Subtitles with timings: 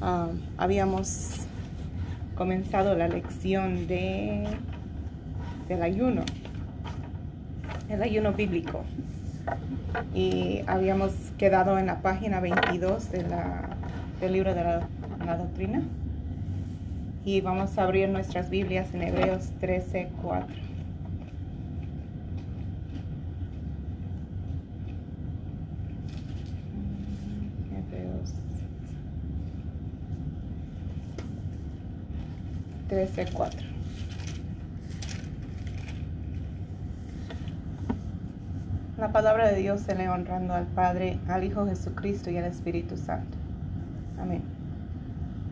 [0.00, 0.28] ah,
[0.58, 1.46] habíamos
[2.36, 4.46] comenzado la lección de
[5.70, 6.22] del ayuno,
[7.88, 8.82] el ayuno bíblico.
[10.12, 13.70] Y habíamos quedado en la página 22 de la,
[14.20, 14.88] del libro de la,
[15.24, 15.82] la doctrina.
[17.24, 20.46] Y vamos a abrir nuestras Biblias en Hebreos 13, 4.
[27.78, 28.34] Hebreos
[32.90, 33.60] 13, 4.
[38.98, 42.96] La palabra de Dios se lee honrando al Padre, al Hijo Jesucristo y al Espíritu
[42.96, 43.38] Santo.
[44.20, 44.42] Amén.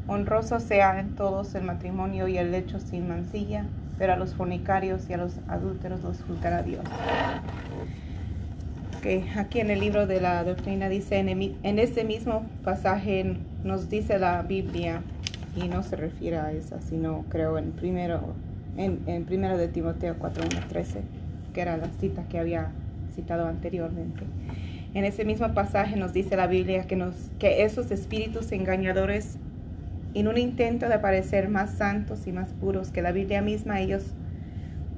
[0.09, 3.67] Honroso sea en todos el matrimonio y el lecho sin mancilla,
[3.99, 6.85] pero a los fornicarios y a los adúlteros los juzgará Dios.
[8.99, 9.31] Okay.
[9.37, 14.43] Aquí en el libro de la doctrina dice, en, ese mismo pasaje nos dice la
[14.43, 15.03] Biblia,
[15.65, 18.35] y no se refiere a esa, sino creo en primero,
[18.77, 21.01] en, primero de Timoteo 4, 1, 13,
[21.53, 22.71] que era la cita que había
[23.15, 24.23] citado anteriormente.
[24.95, 29.39] En ese mismo pasaje nos dice la Biblia que, nos, que esos espíritus engañadores,
[30.15, 34.05] en un intento de parecer más santos y más puros que la Biblia misma, ellos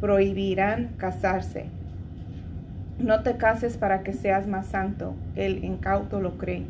[0.01, 1.67] prohibirán casarse.
[2.99, 6.67] No te cases para que seas más santo, el incauto lo cree,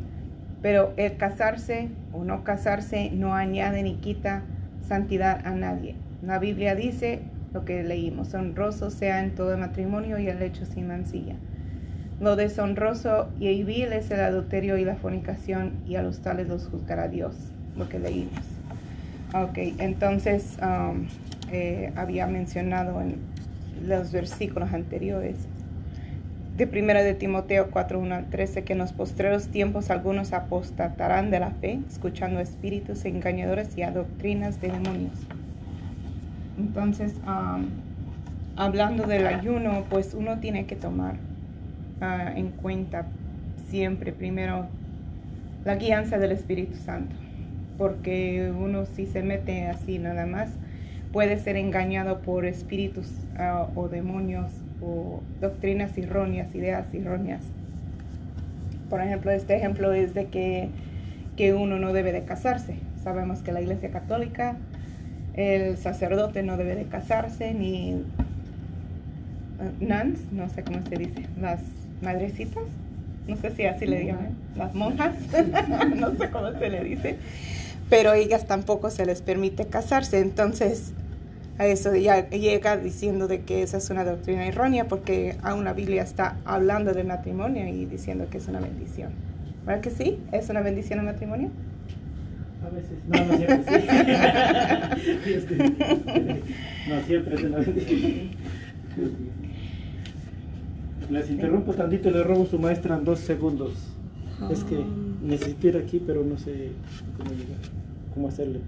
[0.61, 4.43] pero el casarse o no casarse no añade ni quita
[4.87, 5.95] santidad a nadie.
[6.21, 7.21] La Biblia dice
[7.53, 11.35] lo que leímos, honroso sea en todo matrimonio y el hecho sin mancilla.
[12.19, 16.67] Lo deshonroso y vil es el adulterio y la fornicación, y a los tales los
[16.67, 17.35] juzgará Dios,
[17.75, 18.45] lo que leímos.
[19.33, 21.07] Ok, entonces um,
[21.51, 23.17] eh, había mencionado en
[23.87, 25.47] los versículos anteriores
[26.57, 31.31] de 1 de Timoteo 4, 1 al 13, que en los postreros tiempos algunos apostatarán
[31.31, 35.15] de la fe, escuchando espíritus engañadores y a doctrinas de demonios.
[36.59, 37.67] Entonces, um,
[38.55, 41.15] hablando del ayuno, pues uno tiene que tomar
[42.01, 43.05] uh, en cuenta
[43.69, 44.67] siempre primero
[45.63, 47.15] la guianza del Espíritu Santo,
[47.77, 50.49] porque uno si se mete así nada más
[51.13, 53.07] puede ser engañado por espíritus
[53.37, 57.41] uh, o demonios o doctrinas erróneas, ideas erróneas.
[58.89, 60.69] Por ejemplo, este ejemplo es de que,
[61.37, 62.75] que uno no debe de casarse.
[63.03, 64.57] Sabemos que la Iglesia Católica
[65.33, 68.03] el sacerdote no debe de casarse, ni uh,
[69.79, 71.61] nuns, no sé cómo se dice, las
[72.01, 72.63] madrecitas,
[73.27, 75.15] no sé si así le llaman, las monjas,
[75.95, 77.15] no sé cómo se le dice,
[77.89, 80.93] pero ellas tampoco se les permite casarse, entonces
[81.57, 85.73] a eso ya llega diciendo de que esa es una doctrina errónea porque aún la
[85.73, 89.11] Biblia está hablando del matrimonio y diciendo que es una bendición.
[89.65, 90.19] ¿Verdad que sí?
[90.31, 91.49] ¿Es una bendición el matrimonio?
[92.65, 93.63] A veces, no, no siempre,
[95.41, 95.57] sí.
[96.89, 98.31] no siempre es una bendición.
[101.09, 103.73] Les interrumpo tantito y le robo su maestra en dos segundos.
[104.49, 104.83] Es que
[105.21, 106.71] necesito ir aquí, pero no sé
[107.17, 107.57] cómo llegar,
[108.13, 108.61] cómo hacerle.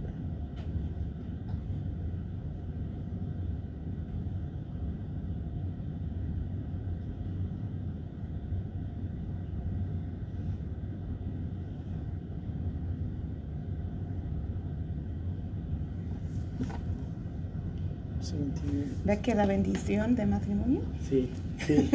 [19.06, 20.82] ¿Ves que la bendición del matrimonio?
[21.10, 21.30] Sí,
[21.60, 21.90] sí.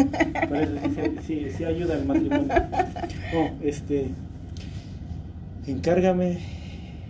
[0.48, 2.54] Por eso sí, sí, sí ayuda al matrimonio.
[3.34, 4.08] Oh, este.
[5.66, 6.38] Encárgame.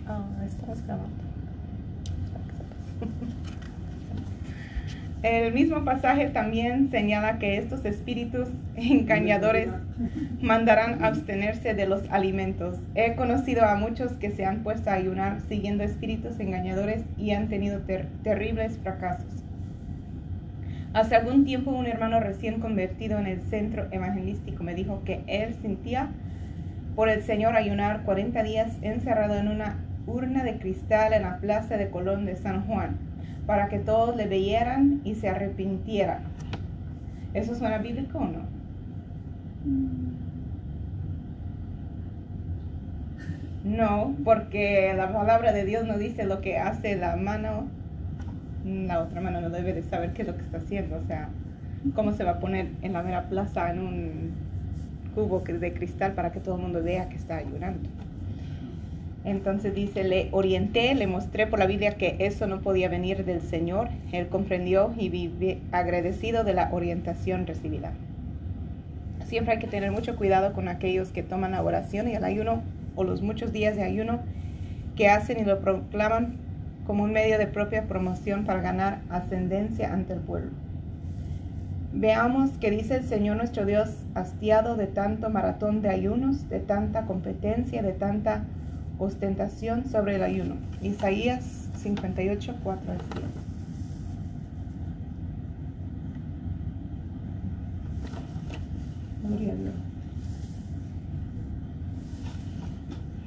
[0.07, 1.29] Oh, estabas grabando.
[5.21, 8.47] El mismo pasaje también señala que estos espíritus
[8.77, 9.67] engañadores
[10.41, 12.77] mandarán abstenerse de los alimentos.
[12.95, 17.49] He conocido a muchos que se han puesto a ayunar siguiendo espíritus engañadores y han
[17.49, 19.25] tenido ter terribles fracasos.
[20.93, 25.53] Hace algún tiempo un hermano recién convertido en el centro evangelístico me dijo que él
[25.61, 26.09] sentía
[26.95, 29.77] por el Señor ayunar 40 días encerrado en una
[30.07, 32.97] urna de cristal en la plaza de Colón de San Juan
[33.45, 36.23] para que todos le veyeran y se arrepintieran.
[37.35, 38.49] ¿Eso suena bíblico o no?
[43.63, 47.67] No, porque la palabra de Dios no dice lo que hace la mano,
[48.65, 51.29] la otra mano no debe de saber qué es lo que está haciendo, o sea,
[51.95, 54.31] cómo se va a poner en la mera plaza en un
[55.15, 57.89] cubo de cristal para que todo el mundo vea que está ayunando.
[59.25, 63.41] Entonces dice, le orienté, le mostré por la Biblia que eso no podía venir del
[63.41, 63.89] Señor.
[64.11, 67.91] Él comprendió y vive agradecido de la orientación recibida.
[69.25, 72.63] Siempre hay que tener mucho cuidado con aquellos que toman la oración y el ayuno
[72.95, 74.19] o los muchos días de ayuno
[74.95, 76.37] que hacen y lo proclaman
[76.89, 80.49] como un medio de propia promoción para ganar ascendencia ante el pueblo.
[81.93, 87.05] Veamos que dice el Señor nuestro Dios, hastiado de tanto maratón de ayunos, de tanta
[87.05, 88.43] competencia, de tanta
[88.97, 90.55] ostentación sobre el ayuno.
[90.81, 92.97] Isaías 58, 4 al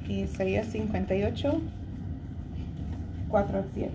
[0.09, 0.21] 7.
[0.21, 1.61] Isaías 58,
[3.33, 3.91] 4 al 7.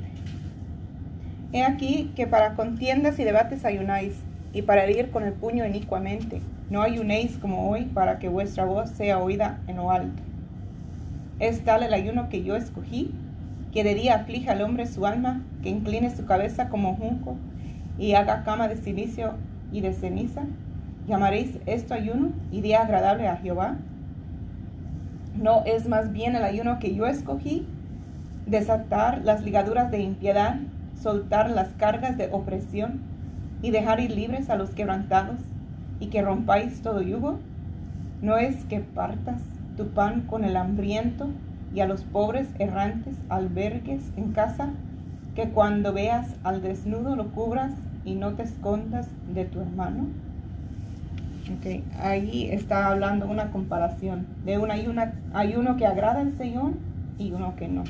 [1.53, 4.15] He aquí que para contiendas y debates ayunáis,
[4.53, 6.43] y para herir con el puño inicuamente.
[6.71, 10.21] No ayunéis como hoy para que vuestra voz sea oída en lo alto.
[11.39, 13.13] Es tal el ayuno que yo escogí,
[13.73, 17.37] que de día aflige al hombre su alma, que incline su cabeza como junco
[17.97, 19.35] y haga cama de silicio
[19.71, 20.47] y de ceniza.
[21.07, 23.77] ¿Llamaréis esto ayuno y día agradable a Jehová?
[25.41, 27.65] ¿No es más bien el ayuno que yo escogí?
[28.49, 30.57] Desatar las ligaduras de impiedad,
[31.01, 33.01] soltar las cargas de opresión
[33.61, 35.39] y dejar ir libres a los quebrantados
[36.01, 37.39] y que rompáis todo yugo?
[38.23, 39.43] ¿No es que partas
[39.77, 41.29] tu pan con el hambriento
[41.75, 44.71] y a los pobres errantes albergues en casa?
[45.35, 47.73] Que cuando veas al desnudo lo cubras
[48.05, 50.07] y no te escondas de tu hermano.
[51.59, 51.85] Okay.
[52.01, 55.03] Ahí está hablando una comparación de un ayuno,
[55.33, 56.73] ayuno que agrada al Señor
[57.19, 57.85] y uno que no.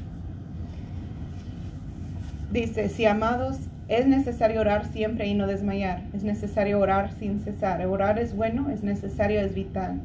[2.51, 3.59] Dice, si amados
[3.89, 6.03] es necesario orar siempre y no desmayar.
[6.13, 7.85] Es necesario orar sin cesar.
[7.87, 10.01] Orar es bueno, es necesario, es vital.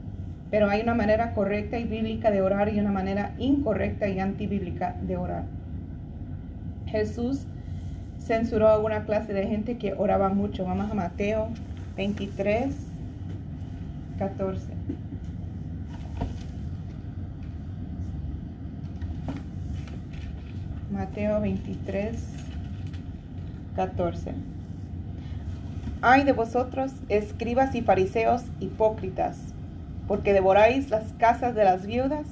[0.49, 4.95] Pero hay una manera correcta y bíblica de orar y una manera incorrecta y antibíblica
[5.01, 5.43] de orar.
[6.85, 7.45] Jesús
[8.19, 10.63] censuró a una clase de gente que oraba mucho.
[10.63, 11.49] Vamos a Mateo
[11.97, 12.73] 23,
[14.17, 14.67] 14.
[20.93, 22.15] Mateo 23,
[23.75, 24.31] 14.
[26.03, 29.39] Ay de vosotros, escribas y fariseos hipócritas,
[30.07, 32.27] porque devoráis las casas de las viudas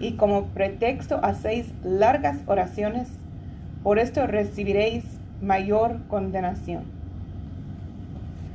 [0.00, 3.08] y como pretexto hacéis largas oraciones,
[3.82, 5.04] por esto recibiréis
[5.42, 6.84] mayor condenación.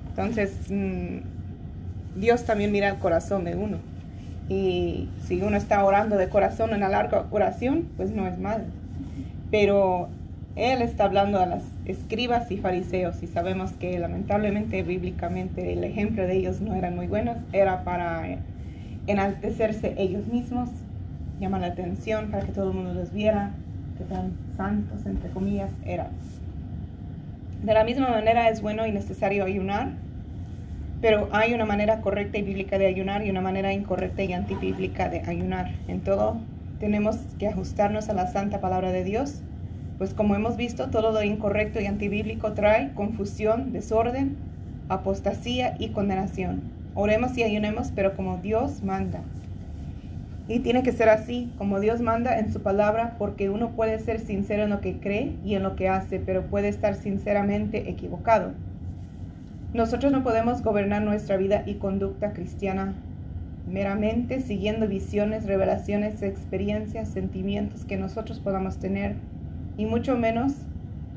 [0.10, 3.78] Entonces, mm, Dios también mira el corazón de uno.
[4.50, 8.66] Y si uno está orando de corazón en una larga oración, pues no es mal.
[9.54, 10.08] Pero
[10.56, 16.26] él está hablando a las escribas y fariseos y sabemos que lamentablemente bíblicamente el ejemplo
[16.26, 18.24] de ellos no eran muy buenos, era para
[19.06, 20.70] enaltecerse ellos mismos,
[21.40, 23.52] llamar la atención para que todo el mundo los viera,
[24.00, 26.08] que tan santos, entre comillas, eran.
[27.62, 29.92] De la misma manera es bueno y necesario ayunar,
[31.00, 35.10] pero hay una manera correcta y bíblica de ayunar y una manera incorrecta y antibíblica
[35.10, 35.70] de ayunar.
[35.88, 36.38] En todo
[36.80, 39.42] tenemos que ajustarnos a la santa palabra de Dios
[39.98, 44.36] pues como hemos visto, todo lo incorrecto y antibíblico trae confusión, desorden,
[44.90, 46.62] apostasía y condenación.
[46.96, 49.22] Oremos y ayunemos, pero como Dios manda.
[50.48, 54.20] Y tiene que ser así, como Dios manda en su palabra, porque uno puede ser
[54.20, 58.52] sincero en lo que cree y en lo que hace, pero puede estar sinceramente equivocado.
[59.74, 62.94] Nosotros no podemos gobernar nuestra vida y conducta cristiana
[63.68, 69.16] meramente siguiendo visiones, revelaciones, experiencias, sentimientos que nosotros podamos tener
[69.78, 70.54] y mucho menos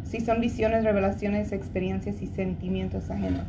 [0.04, 3.46] si son visiones, revelaciones, experiencias y sentimientos ajenos.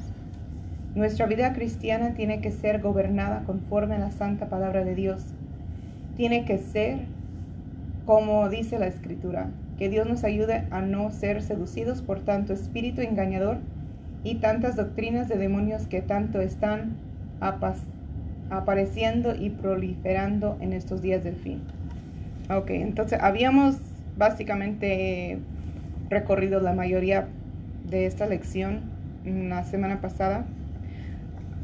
[0.96, 5.22] Nuestra vida cristiana tiene que ser gobernada conforme a la santa palabra de Dios.
[6.16, 7.02] Tiene que ser
[8.08, 13.02] como dice la escritura, que Dios nos ayude a no ser seducidos por tanto espíritu
[13.02, 13.58] engañador
[14.24, 16.96] y tantas doctrinas de demonios que tanto están
[18.50, 21.62] apareciendo y proliferando en estos días del fin.
[22.50, 23.78] Ok, entonces habíamos
[24.18, 25.40] básicamente
[26.10, 27.28] recorrido la mayoría
[27.90, 28.82] de esta lección
[29.26, 30.46] la semana pasada.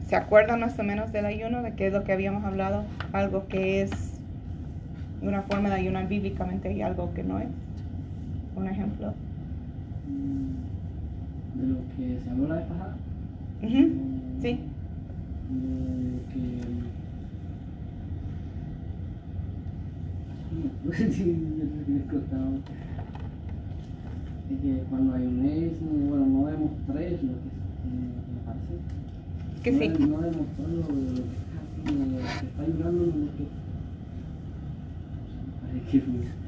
[0.08, 1.62] ¿Se acuerdan más o menos del ayuno?
[1.62, 2.84] ¿De qué es lo que habíamos hablado?
[3.14, 3.92] Algo que es
[5.22, 7.48] una forma de ayunar bíblicamente y algo que no es.
[8.56, 9.14] Un ejemplo.
[11.56, 12.96] De lo que se habló la vez pasada.
[20.92, 21.36] Sí.
[24.52, 27.50] Es que cuando hay un ex, bueno, no demostré lo que
[28.30, 28.76] me parece.
[29.64, 29.88] Que no, sí.
[30.04, 31.22] No demostró lo, que
[32.24, 33.64] está, está ayudando lo que.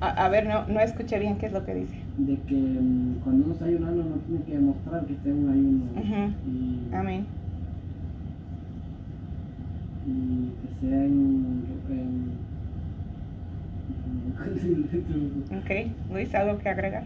[0.02, 1.96] A, a, ver, no, no escuché bien qué es lo que dice.
[2.18, 5.50] De que um, cuando uno está ayunando no tiene que demostrar que está en un
[5.50, 5.84] ayuno.
[5.96, 6.34] Uh -huh.
[6.48, 7.26] y, Amén.
[10.06, 12.36] Y que sea en, en
[15.58, 15.70] Ok,
[16.12, 17.06] Luis, ¿algo que agregar?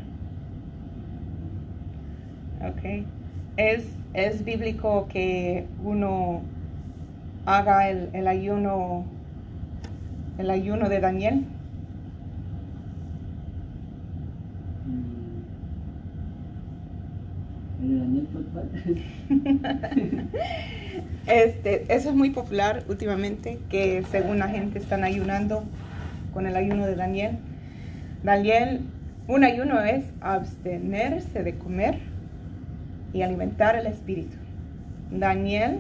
[2.62, 3.06] Ok.
[3.58, 6.42] ¿Es, es bíblico que uno
[7.46, 9.06] haga el, el ayuno
[10.38, 11.46] el ayuno de Daniel?
[21.28, 25.64] este, eso es muy popular últimamente, que según la gente están ayunando
[26.34, 27.38] con el ayuno de Daniel.
[28.24, 28.82] Daniel,
[29.28, 32.00] un ayuno es abstenerse de comer
[33.14, 34.38] y alimentar el espíritu.
[35.12, 35.80] Daniel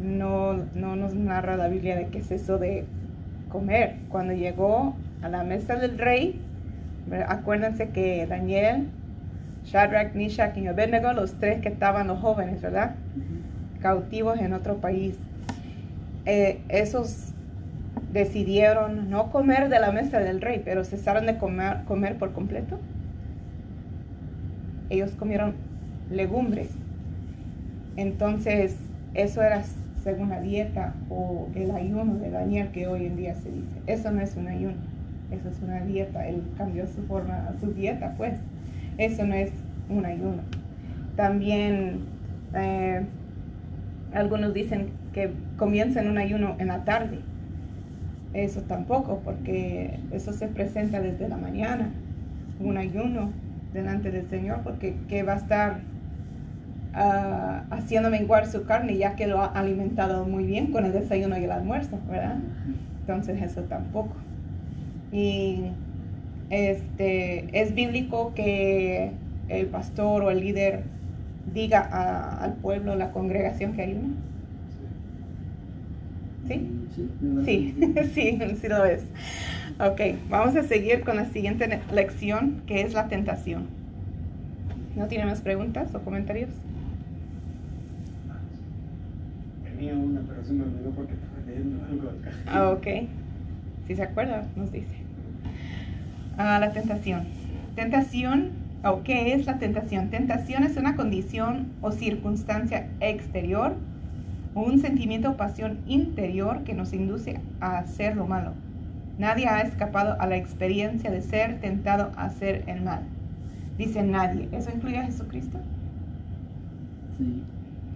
[0.00, 2.84] no, no nos narra la Biblia de qué es eso de
[3.48, 3.96] comer.
[4.08, 6.40] Cuando llegó a la mesa del rey,
[7.28, 8.88] acuérdense que Daniel
[9.64, 12.96] Shadrach, Meshach y Abednego, los tres que estaban los jóvenes, ¿verdad?
[13.80, 15.16] Cautivos en otro país.
[16.26, 17.32] Eh, esos
[18.12, 22.78] decidieron no comer de la mesa del rey, pero cesaron de comer, comer por completo.
[24.90, 25.54] Ellos comieron
[26.10, 26.70] legumbres.
[27.96, 28.76] Entonces,
[29.14, 29.62] eso era
[30.02, 33.80] según la dieta o el ayuno de Daniel que hoy en día se dice.
[33.86, 34.76] Eso no es un ayuno,
[35.30, 36.26] eso es una dieta.
[36.28, 38.34] Él cambió su forma, su dieta, pues.
[38.98, 39.50] Eso no es
[39.88, 40.42] un ayuno.
[41.16, 42.00] También
[42.54, 43.04] eh,
[44.12, 47.18] algunos dicen que comienzan un ayuno en la tarde.
[48.32, 51.90] Eso tampoco, porque eso se presenta desde la mañana,
[52.60, 53.30] un ayuno
[53.72, 55.80] delante del Señor, porque que va a estar
[56.94, 61.38] uh, haciendo menguar su carne ya que lo ha alimentado muy bien con el desayuno
[61.38, 62.38] y el almuerzo, ¿verdad?
[63.00, 64.14] Entonces eso tampoco.
[65.12, 65.66] Y
[66.54, 69.10] este, es bíblico que
[69.48, 70.84] el pastor o el líder
[71.52, 74.14] diga al pueblo, la congregación que hay una.
[76.46, 76.70] ¿Sí?
[77.44, 77.74] Sí,
[78.14, 79.02] sí, sí lo es.
[79.80, 83.66] Ok, vamos a seguir con la siguiente lección, que es la tentación.
[84.94, 86.50] ¿No tiene más preguntas o comentarios?
[89.64, 92.30] Tenía una, pero se me olvidó porque estaba leyendo algo acá.
[92.46, 93.08] Ah, ok.
[93.88, 95.03] Si se acuerda, nos dice.
[96.36, 97.24] Ah, la tentación.
[97.76, 98.50] Tentación,
[98.84, 100.10] o qué es la tentación?
[100.10, 103.74] Tentación es una condición o circunstancia exterior
[104.54, 108.52] o un sentimiento o pasión interior que nos induce a hacer lo malo.
[109.18, 113.02] Nadie ha escapado a la experiencia de ser tentado a hacer el mal.
[113.78, 114.48] Dice nadie.
[114.52, 115.58] ¿Eso incluye a Jesucristo?
[117.16, 117.42] Sí.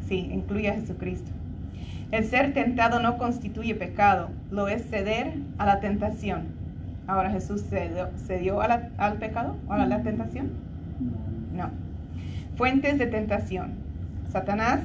[0.09, 1.31] Sí, incluye a Jesucristo.
[2.11, 6.58] El ser tentado no constituye pecado, lo es ceder a la tentación.
[7.09, 10.51] Ahora Jesús se dio al pecado o a la tentación.
[11.55, 11.71] No.
[12.57, 13.73] Fuentes de tentación.
[14.31, 14.81] Satanás,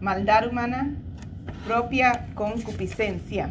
[0.00, 0.94] maldad humana,
[1.66, 3.50] propia concupiscencia.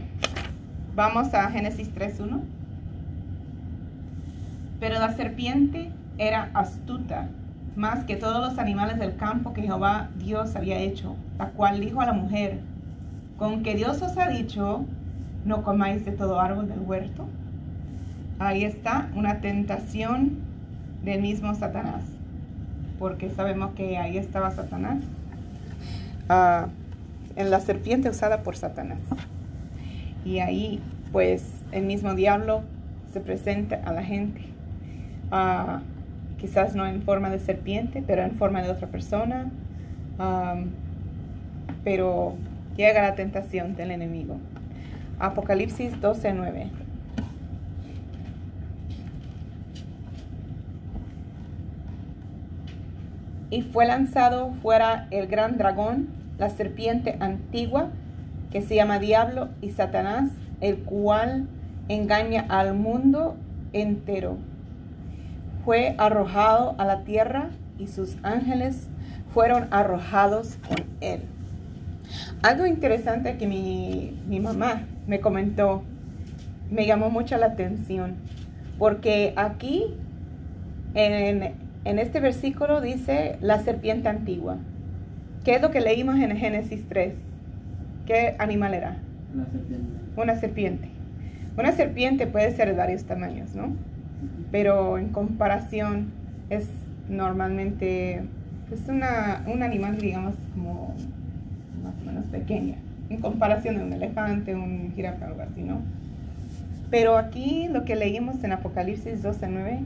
[0.95, 2.41] Vamos a Génesis 3.1.
[4.79, 7.29] Pero la serpiente era astuta,
[7.75, 12.01] más que todos los animales del campo que Jehová Dios había hecho, la cual dijo
[12.01, 12.61] a la mujer,
[13.37, 14.85] con que Dios os ha dicho,
[15.45, 17.27] no comáis de todo árbol del huerto.
[18.39, 20.37] Ahí está una tentación
[21.03, 22.03] del mismo Satanás,
[22.99, 25.01] porque sabemos que ahí estaba Satanás,
[26.29, 26.67] ah,
[27.35, 28.99] en la serpiente usada por Satanás.
[30.23, 32.61] Y ahí, pues, el mismo diablo
[33.11, 34.41] se presenta a la gente,
[35.31, 35.81] ah,
[36.37, 39.49] quizás no en forma de serpiente, pero en forma de otra persona,
[41.83, 42.35] pero
[42.75, 44.37] llega la tentación del enemigo.
[45.19, 46.69] Apocalipsis 12:9.
[53.49, 57.89] Y fue lanzado fuera el gran dragón, la serpiente antigua,
[58.51, 60.29] que se llama Diablo y Satanás,
[60.61, 61.47] el cual
[61.87, 63.35] engaña al mundo
[63.73, 64.37] entero.
[65.65, 68.87] Fue arrojado a la tierra y sus ángeles
[69.33, 71.21] fueron arrojados con él.
[72.41, 75.83] Algo interesante que mi, mi mamá me comentó,
[76.71, 78.15] me llamó mucho la atención,
[78.77, 79.95] porque aquí
[80.93, 81.53] en,
[81.85, 84.57] en este versículo dice la serpiente antigua.
[85.43, 87.13] ¿Qué es lo que leímos en Génesis 3?
[88.05, 88.97] ¿Qué animal era?
[89.33, 89.87] Una serpiente.
[90.17, 90.89] Una serpiente.
[91.57, 93.73] Una serpiente puede ser de varios tamaños, ¿no?
[94.51, 96.11] Pero en comparación
[96.49, 96.67] es
[97.09, 98.23] normalmente
[98.69, 100.93] pues una, un animal, digamos, como
[101.83, 102.75] más o menos pequeña,
[103.09, 105.81] en comparación de un elefante, un jirafa, algo así, ¿no?
[106.89, 109.79] Pero aquí lo que leímos en Apocalipsis 12.9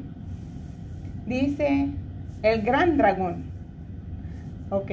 [1.32, 1.88] Dice
[2.44, 3.44] el gran dragón.
[4.70, 4.92] Ok,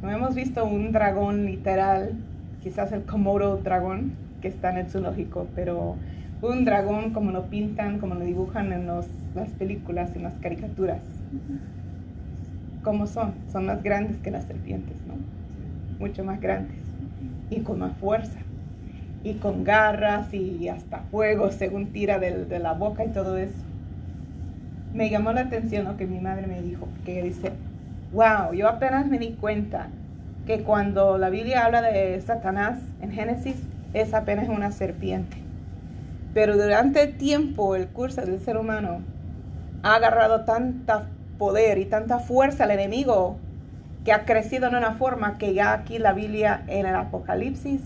[0.00, 2.12] no hemos visto un dragón literal,
[2.62, 5.96] quizás el Komodo dragón que está en el zoológico, pero
[6.40, 11.02] un dragón como lo pintan, como lo dibujan en los, las películas, en las caricaturas.
[12.82, 13.34] ¿Cómo son?
[13.52, 15.12] Son más grandes que las serpientes, ¿no?
[15.98, 16.78] Mucho más grandes
[17.50, 18.38] y con más fuerza
[19.22, 23.69] y con garras y hasta fuego según tira de, la boca y todo eso.
[24.92, 27.52] Me llamó la atención lo que mi madre me dijo, que dice,
[28.12, 29.88] wow, yo apenas me di cuenta
[30.46, 33.56] que cuando la Biblia habla de Satanás en Génesis,
[33.94, 35.36] es apenas una serpiente.
[36.34, 39.00] Pero durante el tiempo, el curso del ser humano
[39.82, 41.06] ha agarrado tanta
[41.38, 43.38] poder y tanta fuerza al enemigo
[44.04, 47.80] que ha crecido en una forma que ya aquí la Biblia en el Apocalipsis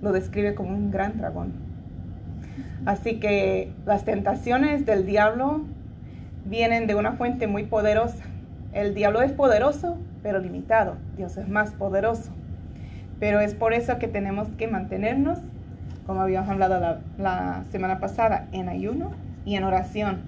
[0.00, 1.52] lo describe como un gran dragón.
[2.84, 5.62] Así que las tentaciones del diablo
[6.44, 8.24] vienen de una fuente muy poderosa.
[8.72, 10.96] El diablo es poderoso, pero limitado.
[11.16, 12.32] Dios es más poderoso.
[13.20, 15.38] Pero es por eso que tenemos que mantenernos,
[16.06, 19.12] como habíamos hablado la, la semana pasada, en ayuno
[19.44, 20.22] y en oración,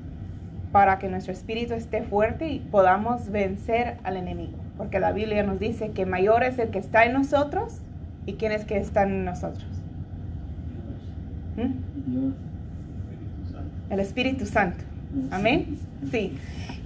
[0.73, 4.59] para que nuestro espíritu esté fuerte y podamos vencer al enemigo.
[4.76, 7.80] Porque la Biblia nos dice que mayor es el que está en nosotros
[8.26, 9.66] ¿Y quién es que está en nosotros?
[11.56, 12.33] ¿Mm?
[13.90, 14.83] El Espíritu Santo.
[15.30, 15.78] Amén.
[16.11, 16.37] Sí,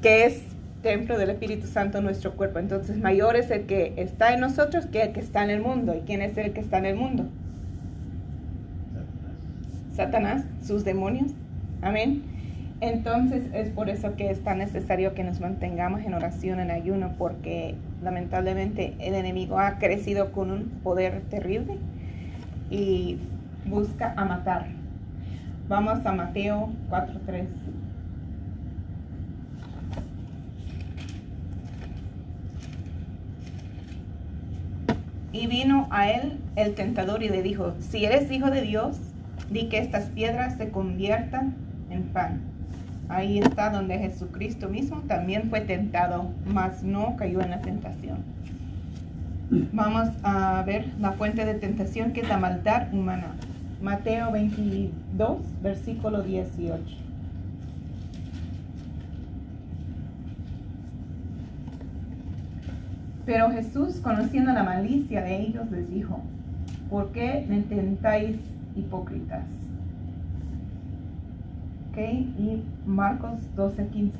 [0.02, 0.42] que es
[0.82, 2.58] templo del Espíritu Santo nuestro cuerpo.
[2.58, 5.94] Entonces, mayor es el que está en nosotros que el que está en el mundo.
[5.94, 7.26] ¿Y quién es el que está en el mundo?
[9.94, 11.32] Satanás, sus demonios.
[11.82, 12.22] Amén.
[12.80, 17.14] Entonces es por eso que es tan necesario que nos mantengamos en oración, en ayuno,
[17.18, 21.78] porque lamentablemente el enemigo ha crecido con un poder terrible
[22.70, 23.18] y
[23.66, 24.66] busca a matar.
[25.68, 27.46] Vamos a Mateo 4.3.
[35.32, 38.96] Y vino a él el tentador y le dijo, si eres hijo de Dios,
[39.50, 41.54] di que estas piedras se conviertan
[41.90, 42.40] en pan.
[43.08, 48.18] Ahí está donde Jesucristo mismo también fue tentado, mas no cayó en la tentación.
[49.72, 53.34] Vamos a ver la fuente de tentación que es la maldad humana.
[53.80, 57.07] Mateo 22, versículo 18.
[63.28, 66.22] Pero Jesús, conociendo la malicia de ellos, les dijo,
[66.88, 68.38] ¿por qué me tentáis
[68.74, 69.44] hipócritas?
[71.98, 74.18] Y Marcos 12, 15.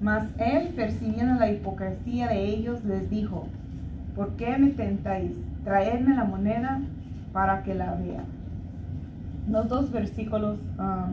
[0.00, 3.48] Mas él, percibiendo la hipocresía de ellos, les dijo,
[4.14, 5.32] ¿por qué me tentáis?
[5.64, 6.80] Traedme la moneda
[7.32, 8.24] para que la vea.
[9.48, 11.10] Los dos versículos ah,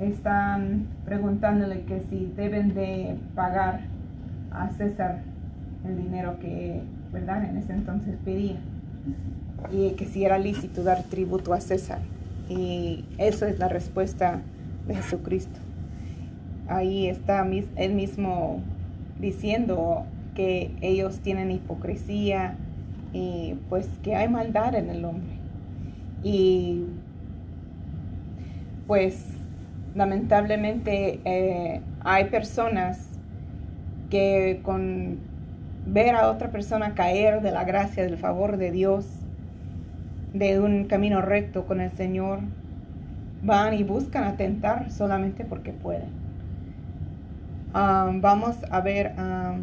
[0.00, 3.80] están preguntándole que si deben de pagar
[4.50, 5.20] a César
[5.84, 6.82] el dinero que,
[7.12, 7.44] ¿verdad?
[7.44, 8.56] En ese entonces pedía.
[9.72, 11.98] Y que si era lícito dar tributo a César.
[12.48, 14.40] Y eso es la respuesta
[14.86, 15.58] de Jesucristo.
[16.68, 18.60] Ahí está él mismo
[19.20, 20.04] diciendo
[20.34, 22.54] que ellos tienen hipocresía
[23.12, 25.35] y pues que hay maldad en el hombre.
[26.26, 26.82] Y
[28.88, 29.28] pues
[29.94, 33.08] lamentablemente eh, hay personas
[34.10, 35.20] que con
[35.86, 39.06] ver a otra persona caer de la gracia, del favor de Dios,
[40.34, 42.40] de un camino recto con el Señor,
[43.44, 46.10] van y buscan atentar solamente porque pueden.
[47.72, 49.54] Ah, vamos a ver ah,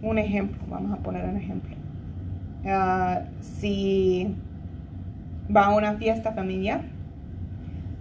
[0.00, 1.74] un ejemplo, vamos a poner un ejemplo.
[2.64, 4.32] Ah, si
[5.54, 6.82] va a una fiesta familiar,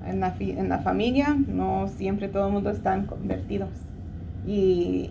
[0.06, 3.70] en la, en la familia no siempre todo el mundo están convertidos
[4.46, 5.10] y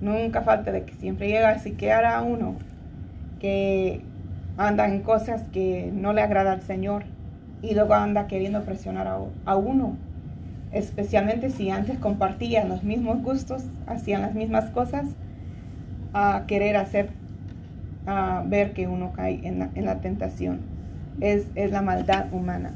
[0.00, 2.54] Nunca falta de que siempre llega así que hará uno
[3.40, 4.02] que
[4.56, 7.04] anda en cosas que no le agrada al Señor
[7.62, 9.08] y luego anda queriendo presionar
[9.44, 9.96] a, uno.
[10.72, 15.06] Especialmente si antes compartían los mismos gustos, hacían las mismas cosas,
[16.12, 17.10] a querer hacer,
[18.06, 20.60] a ver que uno cae en la, tentación.
[21.20, 22.72] Es, es la maldad humana.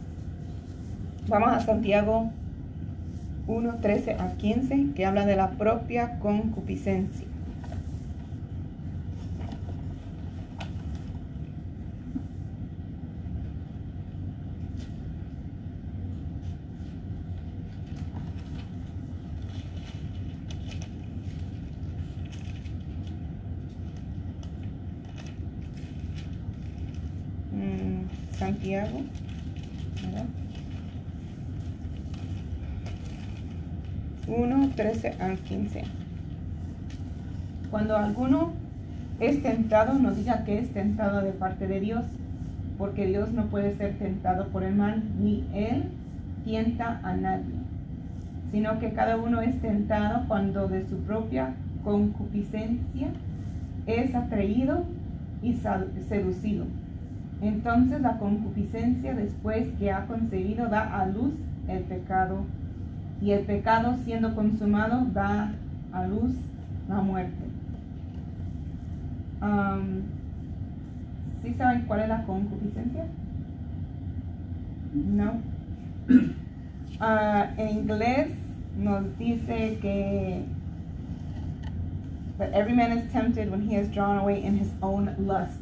[1.28, 2.30] Vamos a Santiago
[3.46, 7.26] 1, 13 a 15, que habla de la propia concupiscencia.
[28.72, 29.00] Mm, Santiago
[34.28, 35.84] 1, 13 al 15.
[37.70, 38.52] cuando alguno
[39.20, 42.04] es tentado, no diga que es tentado de parte de Dios,
[42.78, 45.84] porque Dios no puede ser tentado por el mal, ni Él
[46.44, 47.54] tienta a nadie,
[48.52, 51.54] sino que cada uno es tentado cuando de su propia
[51.84, 53.08] concupiscencia
[53.86, 54.84] es atraído
[55.42, 55.58] y
[56.08, 56.64] seducido.
[57.42, 61.34] Entonces la concupiscencia después que ha concebido da a luz
[61.68, 62.44] el pecado
[63.20, 65.52] y el pecado siendo consumado da
[65.92, 66.32] a luz
[66.88, 67.42] la muerte.
[71.42, 73.04] ¿Sí saben cuál es la concupiscencia?
[74.94, 75.34] No.
[77.04, 78.28] Ah, en inglés
[78.78, 80.44] nos dice que
[82.38, 85.61] But every man is tempted when he is drawn away in his own lust.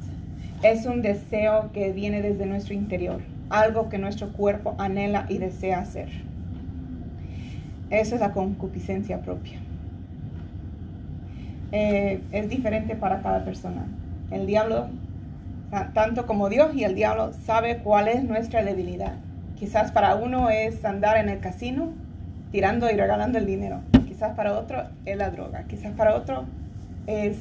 [0.62, 5.78] Es un deseo que viene desde nuestro interior, algo que nuestro cuerpo anhela y desea
[5.78, 6.08] hacer.
[7.88, 9.58] Eso es la concupiscencia propia.
[11.72, 13.86] Eh, es diferente para cada persona.
[14.30, 14.88] El diablo,
[15.94, 19.14] tanto como Dios y el diablo, sabe cuál es nuestra debilidad.
[19.58, 21.88] Quizás para uno es andar en el casino
[22.52, 23.80] tirando y regalando el dinero.
[24.06, 25.64] Quizás para otro es la droga.
[25.64, 26.44] Quizás para otro
[27.06, 27.38] es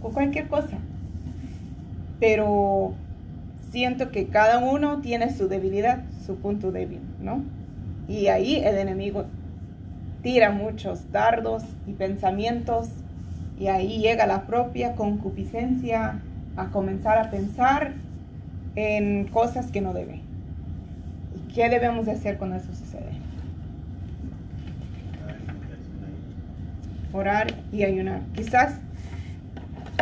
[0.00, 0.76] cualquier cosa.
[2.22, 2.94] Pero
[3.72, 7.42] siento que cada uno tiene su debilidad, su punto débil, ¿no?
[8.06, 9.24] Y ahí el enemigo
[10.22, 12.90] tira muchos dardos y pensamientos
[13.58, 16.20] y ahí llega la propia concupiscencia
[16.54, 17.94] a comenzar a pensar
[18.76, 20.20] en cosas que no debe.
[21.34, 23.10] ¿Y qué debemos de hacer cuando eso sucede?
[27.12, 28.20] Orar y ayunar.
[28.32, 28.78] Quizás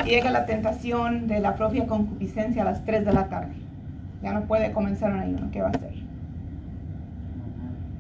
[0.05, 3.53] llega la tentación de la propia concupiscencia a las 3 de la tarde.
[4.23, 5.51] Ya no puede comenzar un ayuno.
[5.51, 5.95] ¿Qué va a hacer?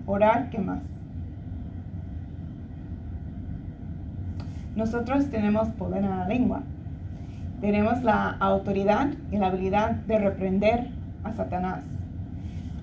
[0.06, 0.82] Orar, ¿qué más?
[4.76, 6.62] Nosotros tenemos poder en la lengua.
[7.60, 10.88] Tenemos la autoridad y la habilidad de reprender
[11.24, 11.84] a Satanás.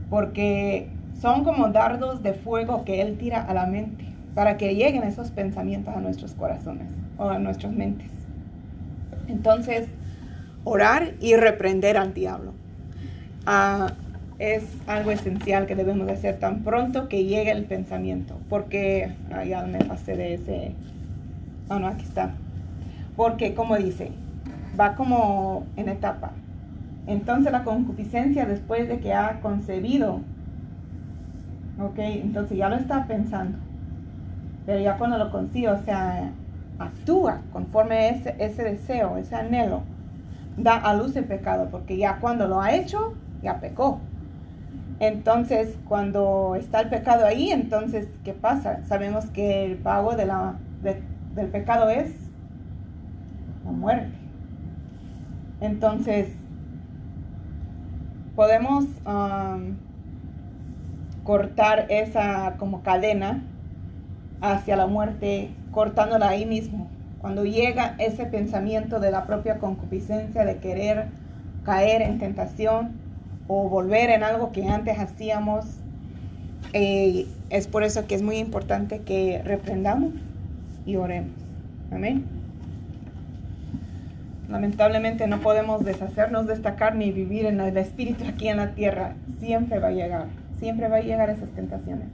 [0.10, 0.90] Porque
[1.20, 5.32] son como dardos de fuego que él tira a la mente para que lleguen esos
[5.32, 8.12] pensamientos a nuestros corazones o a nuestras mentes.
[9.28, 9.88] Entonces,
[10.64, 12.54] orar y reprender al diablo.
[13.46, 13.94] Ah,
[14.40, 18.38] es algo esencial que debemos hacer tan pronto que llegue el pensamiento.
[18.50, 20.72] Porque, ah, ya me pasé de ese...
[21.70, 22.32] Ah, no, aquí está.
[23.16, 24.12] Porque, como dice,
[24.80, 26.32] va como en etapa.
[27.08, 30.20] Entonces la concupiscencia después de que ha concebido,
[31.80, 33.58] ok, entonces ya lo está pensando.
[34.66, 36.32] Pero ya cuando lo consigue, o sea,
[36.80, 39.84] actúa conforme ese, ese deseo, ese anhelo,
[40.58, 44.00] da a luz el pecado, porque ya cuando lo ha hecho, ya pecó.
[45.00, 48.84] Entonces, cuando está el pecado ahí, entonces, ¿qué pasa?
[48.88, 52.16] Sabemos que el pago de la, del pecado es
[53.64, 54.12] la muerte.
[55.62, 56.30] Entonces,
[58.36, 59.76] podemos um,
[61.24, 63.44] cortar esa como cadena
[64.42, 66.90] hacia la muerte cortándola ahí mismo.
[67.22, 71.06] Cuando llega ese pensamiento de la propia concupiscencia de querer
[71.66, 72.94] caer en tentación
[73.48, 75.66] o volver en algo que antes hacíamos,
[76.74, 80.14] eh, es por eso que es muy importante que reprendamos
[80.88, 81.36] y oremos.
[81.92, 82.26] Amén.
[84.50, 88.72] Lamentablemente no podemos deshacernos de esta carne y vivir en el espíritu aquí en la
[88.72, 89.14] tierra.
[89.40, 90.26] Siempre va a llegar,
[90.60, 92.08] siempre va a llegar esas tentaciones.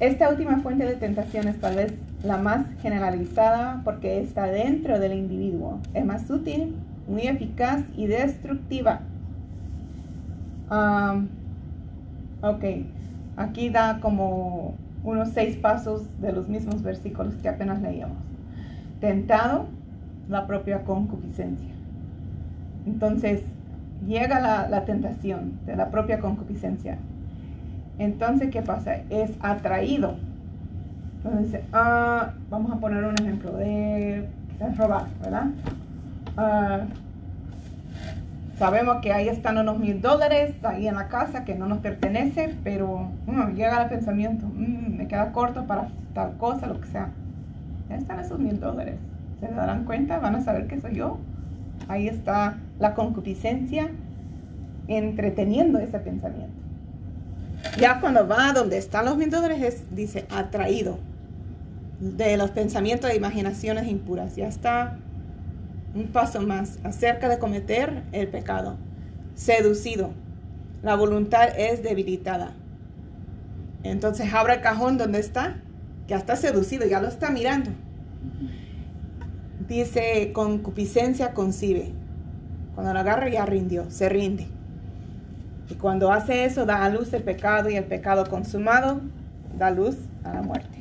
[0.00, 5.78] Esta última fuente de tentaciones tal vez la más generalizada porque está dentro del individuo.
[5.94, 6.74] Es más sutil,
[7.06, 9.00] muy eficaz y destructiva.
[12.42, 12.64] ok,
[13.36, 18.18] aquí da como unos seis pasos de los mismos versículos que apenas leíamos.
[19.00, 19.66] Tentado,
[20.28, 21.70] la propia concupiscencia.
[22.84, 23.42] Entonces,
[24.06, 26.98] llega la, la tentación de la propia concupiscencia.
[27.98, 28.96] Entonces, ¿qué pasa?
[29.08, 30.16] Es atraído
[31.24, 35.46] entonces ah, vamos a poner un ejemplo de quizás robar, ¿verdad?
[36.36, 36.80] Ah,
[38.56, 42.54] sabemos que ahí están unos mil dólares ahí en la casa que no nos pertenece,
[42.62, 47.10] pero mm, llega el pensamiento, mm, me queda corto para tal cosa, lo que sea.
[47.90, 48.96] Ahí están esos mil dólares.
[49.40, 50.18] ¿Se darán cuenta?
[50.18, 51.18] ¿Van a saber que soy yo?
[51.88, 53.90] Ahí está la concupiscencia
[54.86, 56.54] entreteniendo ese pensamiento.
[57.78, 60.98] Ya cuando va donde están los mil dólares, dice atraído
[62.00, 64.36] de los pensamientos e imaginaciones impuras.
[64.36, 64.98] Ya está
[65.94, 68.76] un paso más acerca de cometer el pecado.
[69.34, 70.10] Seducido.
[70.82, 72.52] La voluntad es debilitada.
[73.82, 75.56] Entonces abre el cajón donde está,
[76.06, 77.70] ya está seducido, ya lo está mirando.
[79.68, 81.92] dice concupiscencia concibe.
[82.74, 84.46] Cuando la agarra ya rindió, se rinde.
[85.68, 89.00] Y cuando hace eso da a luz el pecado y el pecado consumado
[89.56, 90.78] da luz a la muerte.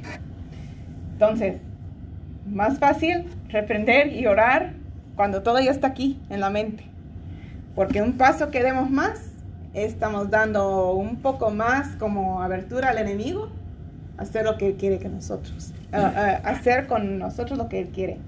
[1.17, 1.55] Entonces,
[2.45, 4.73] más fácil reprender y orar
[5.15, 6.83] cuando todo ya está aquí en la mente.
[7.73, 9.31] Porque un paso que demos más,
[9.73, 13.49] estamos dando un poco más como abertura al enemigo,
[14.19, 17.87] hacer lo que él quiere que nosotros, uh, uh, hacer con nosotros lo que él
[17.87, 18.19] quiere.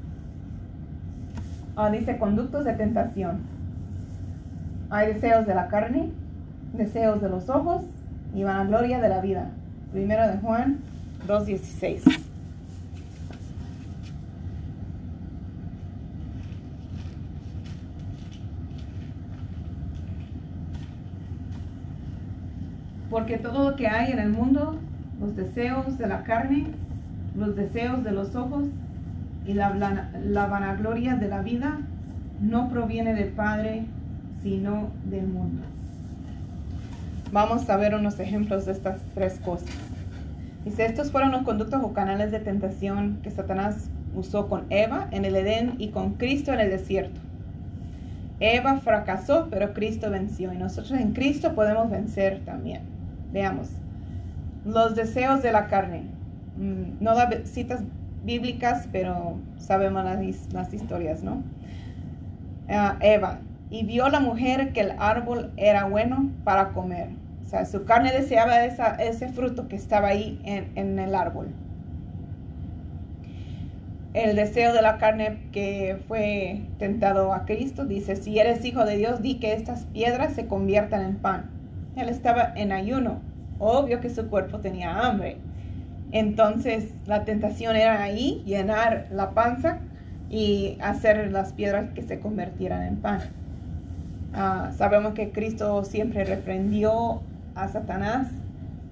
[1.76, 3.42] Ah, dice conductos de tentación.
[4.90, 6.10] Hay deseos de la carne,
[6.74, 7.84] deseos de los ojos
[8.34, 9.52] y vanagloria de la vida.
[9.92, 10.80] Primero de Juan
[11.28, 12.29] 2.16.
[23.10, 24.78] Porque todo lo que hay en el mundo,
[25.20, 26.68] los deseos de la carne,
[27.36, 28.66] los deseos de los ojos
[29.46, 31.80] y la, la vanagloria de la vida,
[32.42, 33.86] no proviene del Padre,
[34.44, 35.64] sino del mundo.
[37.32, 39.70] Vamos a ver unos ejemplos de estas tres cosas.
[40.66, 45.26] Dice, estos fueron los conductos o canales de tentación que Satanás usó con Eva en
[45.26, 47.20] el Edén y con Cristo en el desierto.
[48.40, 52.82] Eva fracasó, pero Cristo venció y nosotros en Cristo podemos vencer también.
[53.32, 53.70] Veamos.
[54.66, 56.04] Los deseos de la carne.
[56.58, 57.82] Mm, no da citas
[58.24, 61.44] bíblicas, pero sabemos las, las historias, ¿no?
[62.68, 63.40] Uh, Eva.
[63.70, 67.10] Y vio la mujer que el árbol era bueno para comer.
[67.46, 71.48] O sea, su carne deseaba esa, ese fruto que estaba ahí en, en el árbol.
[74.14, 78.98] El deseo de la carne que fue tentado a Cristo dice, si eres hijo de
[78.98, 81.59] Dios, di que estas piedras se conviertan en pan.
[81.96, 83.20] Él estaba en ayuno.
[83.60, 85.38] Obvio que su cuerpo tenía hambre.
[86.12, 89.80] Entonces la tentación era ahí, llenar la panza
[90.30, 93.22] y hacer las piedras que se convirtieran en pan.
[94.34, 97.22] Uh, sabemos que Cristo siempre reprendió
[97.56, 98.28] a Satanás.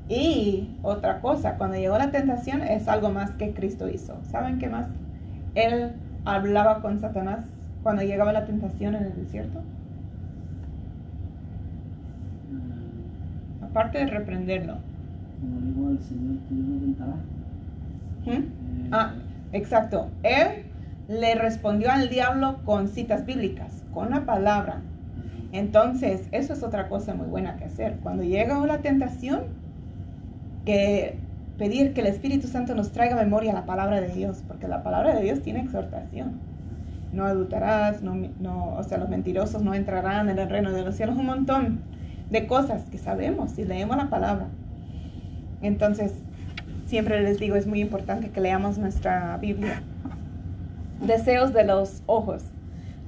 [0.10, 4.16] Y otra cosa, cuando llegó la tentación es algo más que Cristo hizo.
[4.32, 4.88] ¿Saben qué más?
[5.54, 5.92] Él
[6.24, 7.46] hablaba con Satanás
[7.84, 9.62] cuando llegaba la tentación en el desierto.
[13.78, 14.78] Aparte de reprenderlo.
[15.40, 16.38] Como el Señor,
[18.26, 18.32] ¿Mm?
[18.32, 19.14] Eh, ah,
[19.54, 20.10] exacto.
[20.24, 20.64] Él
[21.08, 24.82] le respondió al diablo con citas bíblicas, con la palabra.
[25.52, 27.98] Entonces, eso es otra cosa muy buena que hacer.
[28.02, 29.42] Cuando llega una tentación,
[30.66, 31.20] que
[31.60, 35.14] pedir que el Espíritu Santo nos traiga memoria la palabra de Dios, porque la palabra
[35.14, 36.40] de Dios tiene exhortación.
[37.14, 40.96] No adulterarás, no, no, o sea, los mentirosos no entrarán en el reino de los
[40.96, 41.97] cielos, un montón
[42.30, 44.48] de cosas que sabemos si leemos la palabra.
[45.62, 46.14] Entonces,
[46.86, 49.82] siempre les digo, es muy importante que leamos nuestra Biblia.
[51.02, 52.44] Deseos de los ojos.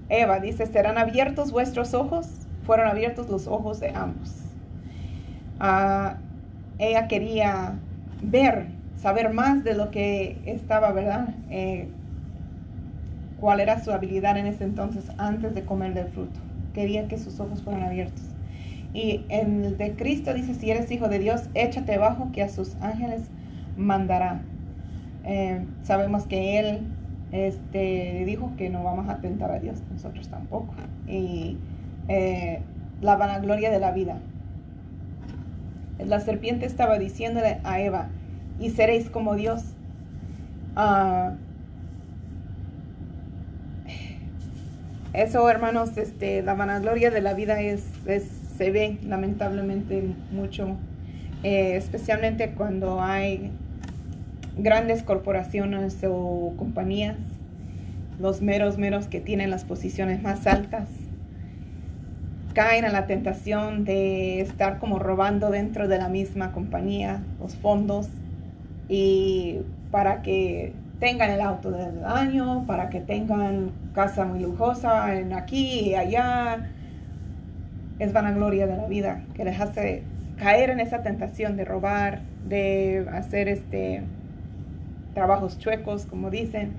[0.10, 2.27] Eva dice, ¿serán abiertos vuestros ojos?
[2.65, 4.36] Fueron abiertos los ojos de ambos.
[5.60, 6.15] Uh,
[6.79, 7.73] ella quería
[8.21, 8.67] ver,
[9.01, 11.36] saber más de lo que estaba, ¿verdad?
[11.49, 11.89] Eh,
[13.39, 16.39] cuál era su habilidad en ese entonces antes de comer del fruto.
[16.73, 18.28] Quería que sus ojos fueran abiertos.
[18.93, 22.75] Y el de Cristo dice, si eres hijo de Dios, échate abajo que a sus
[22.82, 23.30] ángeles
[23.78, 24.41] mandará.
[25.25, 26.80] Eh, sabemos que Él
[27.32, 30.73] este, dijo que no vamos a tentar a Dios, nosotros tampoco.
[31.08, 31.58] Y
[32.08, 32.62] eh,
[33.02, 34.19] la vanagloria de la vida.
[35.99, 38.10] La serpiente estaba diciéndole a Eva,
[38.60, 39.63] y seréis como Dios.
[40.75, 41.36] Uh,
[45.13, 47.84] eso, hermanos, este, la vanagloria de la vida es,
[48.59, 50.75] se ve lamentablemente mucho,
[51.43, 53.51] eh, especialmente cuando hay
[54.57, 57.15] grandes corporaciones o compañías,
[58.19, 60.89] los meros meros que tienen las posiciones más altas,
[62.53, 68.09] caen a la tentación de estar como robando dentro de la misma compañía los fondos
[68.89, 75.31] y para que tengan el auto del año, para que tengan casa muy lujosa en
[75.31, 76.73] aquí y allá.
[77.99, 80.03] Es vanagloria de la vida que les hace
[80.38, 84.03] caer en esa tentación de robar, de hacer este
[85.13, 86.71] trabajos chuecos, como dicen,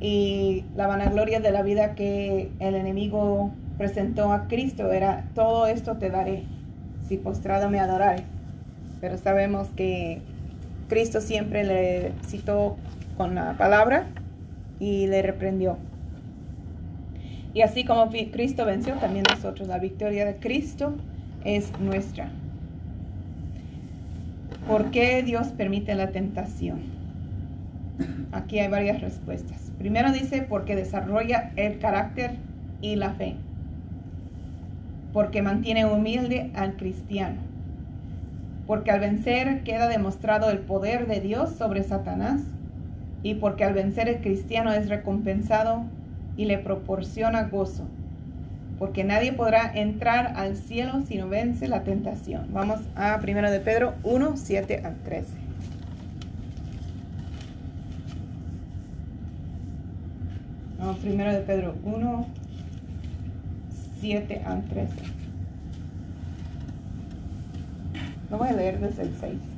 [0.00, 5.96] y la vanagloria de la vida que el enemigo presentó a Cristo era, todo esto
[5.96, 6.44] te daré,
[7.08, 8.24] si postrado me adorares.
[9.00, 10.20] Pero sabemos que
[10.88, 12.76] Cristo siempre le citó
[13.16, 14.06] con la palabra
[14.80, 15.76] y le reprendió.
[17.54, 20.94] Y así como Cristo venció, también nosotros, la victoria de Cristo
[21.44, 22.30] es nuestra.
[24.66, 26.80] ¿Por qué Dios permite la tentación?
[28.32, 29.72] Aquí hay varias respuestas.
[29.78, 32.32] Primero dice porque desarrolla el carácter
[32.82, 33.34] y la fe.
[35.12, 37.38] Porque mantiene humilde al cristiano.
[38.66, 42.42] Porque al vencer queda demostrado el poder de Dios sobre Satanás.
[43.22, 45.84] Y porque al vencer el cristiano es recompensado
[46.38, 47.84] y le proporciona gozo.
[48.78, 52.46] Porque nadie podrá entrar al cielo si no vence la tentación.
[52.52, 55.48] Vamos a 1 de Pedro 1, 7 al 13.
[61.02, 62.26] primero de Pedro 1,
[64.00, 64.94] 7 al 13.
[68.30, 69.57] Lo voy a leer desde el 6.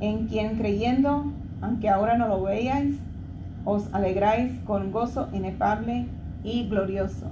[0.00, 2.96] en quien creyendo, aunque ahora no lo veáis,
[3.64, 6.06] os alegráis con gozo inefable
[6.44, 7.26] y glorioso,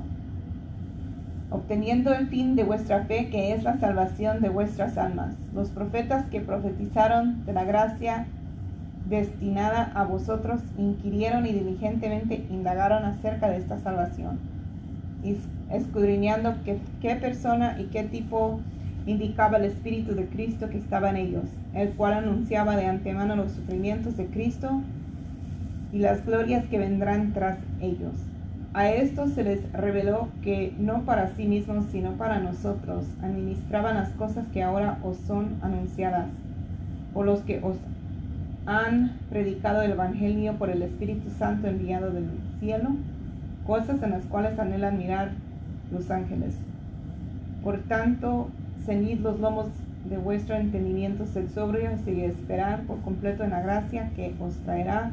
[1.50, 5.35] obteniendo el fin de vuestra fe, que es la salvación de vuestras almas.
[5.55, 8.27] Los profetas que profetizaron de la gracia
[9.09, 14.38] destinada a vosotros, inquirieron y diligentemente indagaron acerca de esta salvación,
[15.70, 18.61] escudriñando qué, persona y qué tipo
[19.07, 23.53] indicaba el Espíritu de Cristo que estaba en ellos, el cual anunciaba de antemano los
[23.53, 24.83] sufrimientos de Cristo
[25.93, 28.12] y las glorias que vendrán tras ellos.
[28.73, 34.11] A estos se les reveló que no para sí mismos, sino para nosotros, administraban las
[34.11, 36.27] cosas que ahora os son anunciadas,
[37.12, 37.77] por los que os
[38.67, 42.97] han predicado el Evangelio por el Espíritu Santo enviado del cielo,
[43.64, 45.31] cosas en las cuales anhelan mirar
[45.93, 46.57] los ángeles.
[47.62, 48.49] Por tanto,
[48.85, 49.66] ceñid los lomos
[50.09, 55.12] de vuestro entendimiento, sed sobrio y esperar por completo en la gracia que os traerá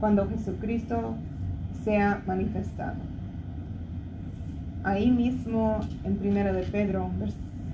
[0.00, 1.14] cuando Jesucristo
[1.84, 2.96] sea manifestado.
[4.82, 7.10] Ahí mismo en 1 de Pedro,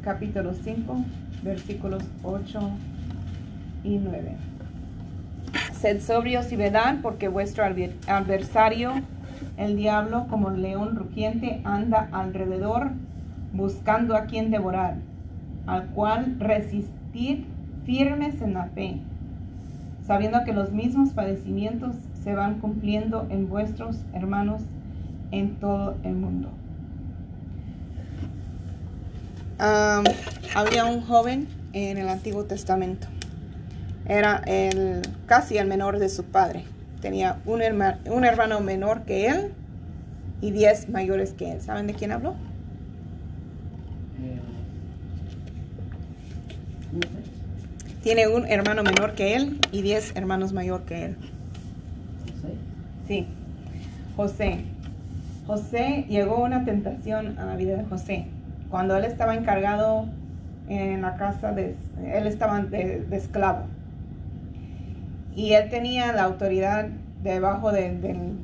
[0.03, 0.97] capítulo 5,
[1.42, 2.71] versículos 8
[3.85, 4.33] y 9.
[5.73, 8.92] Sed sobrios y vedad, porque vuestro adversario,
[9.57, 12.90] el diablo, como león rugiente, anda alrededor
[13.59, 14.94] buscando a quien devorar,
[15.66, 17.40] al cual resistid
[17.85, 19.01] firmes en la fe,
[20.07, 24.62] sabiendo que los mismos padecimientos se van cumpliendo en vuestros hermanos
[25.33, 26.51] en todo el mundo.
[30.55, 33.09] había un joven en el Antiguo Testamento
[34.09, 36.64] era el, casi el menor de su padre.
[37.01, 39.53] Tenía un, hermano, un hermano menor que él
[40.40, 41.61] y diez mayores que él.
[41.61, 42.35] ¿Saben de quién habló?
[48.03, 51.17] Tiene un hermano menor que él y diez hermanos mayor que él.
[53.07, 53.27] Sí,
[54.17, 54.65] José.
[55.47, 58.27] José llegó una tentación a la vida de José.
[58.71, 60.07] Cuando él estaba encargado
[60.69, 63.65] en la casa de, él estaba de esclavo
[65.39, 66.89] y él tenía la autoridad
[67.23, 68.35] debajo de,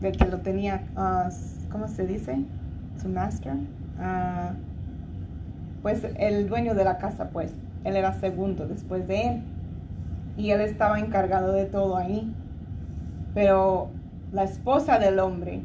[0.00, 1.28] que lo tenía, uh,
[1.68, 2.38] ¿cómo se dice?
[3.02, 3.54] Su master.
[3.98, 4.54] Uh,
[5.82, 7.52] pues el dueño de la casa, pues,
[7.84, 9.42] él era segundo después de él.
[10.36, 12.32] Y él estaba encargado de todo ahí.
[13.34, 13.90] Pero
[14.32, 15.62] la esposa del hombre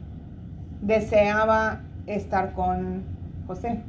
[0.81, 3.03] deseaba estar con
[3.47, 3.81] José.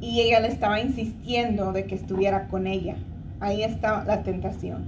[0.00, 2.96] Y ella le estaba insistiendo de que estuviera con ella
[3.44, 4.84] ahí está la tentación.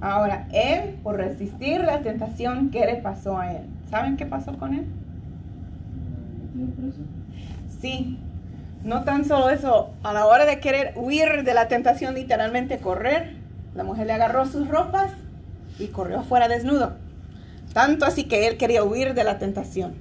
[0.00, 3.66] Ahora, él, por resistir la tentación, ¿qué le pasó a él?
[3.90, 4.86] ¿Saben qué pasó con él?
[7.80, 8.18] Sí,
[8.84, 13.36] no tan solo eso, a la hora de querer huir de la tentación, literalmente correr,
[13.74, 15.12] la mujer le agarró sus ropas
[15.78, 16.96] y corrió afuera desnudo.
[17.72, 19.94] Tanto así que él quería huir de la tentación.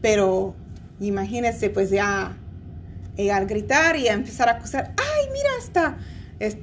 [0.00, 0.54] Pero
[1.00, 2.36] imagínense, pues ya,
[3.32, 5.96] al gritar y a empezar a acusar, ay, mira, está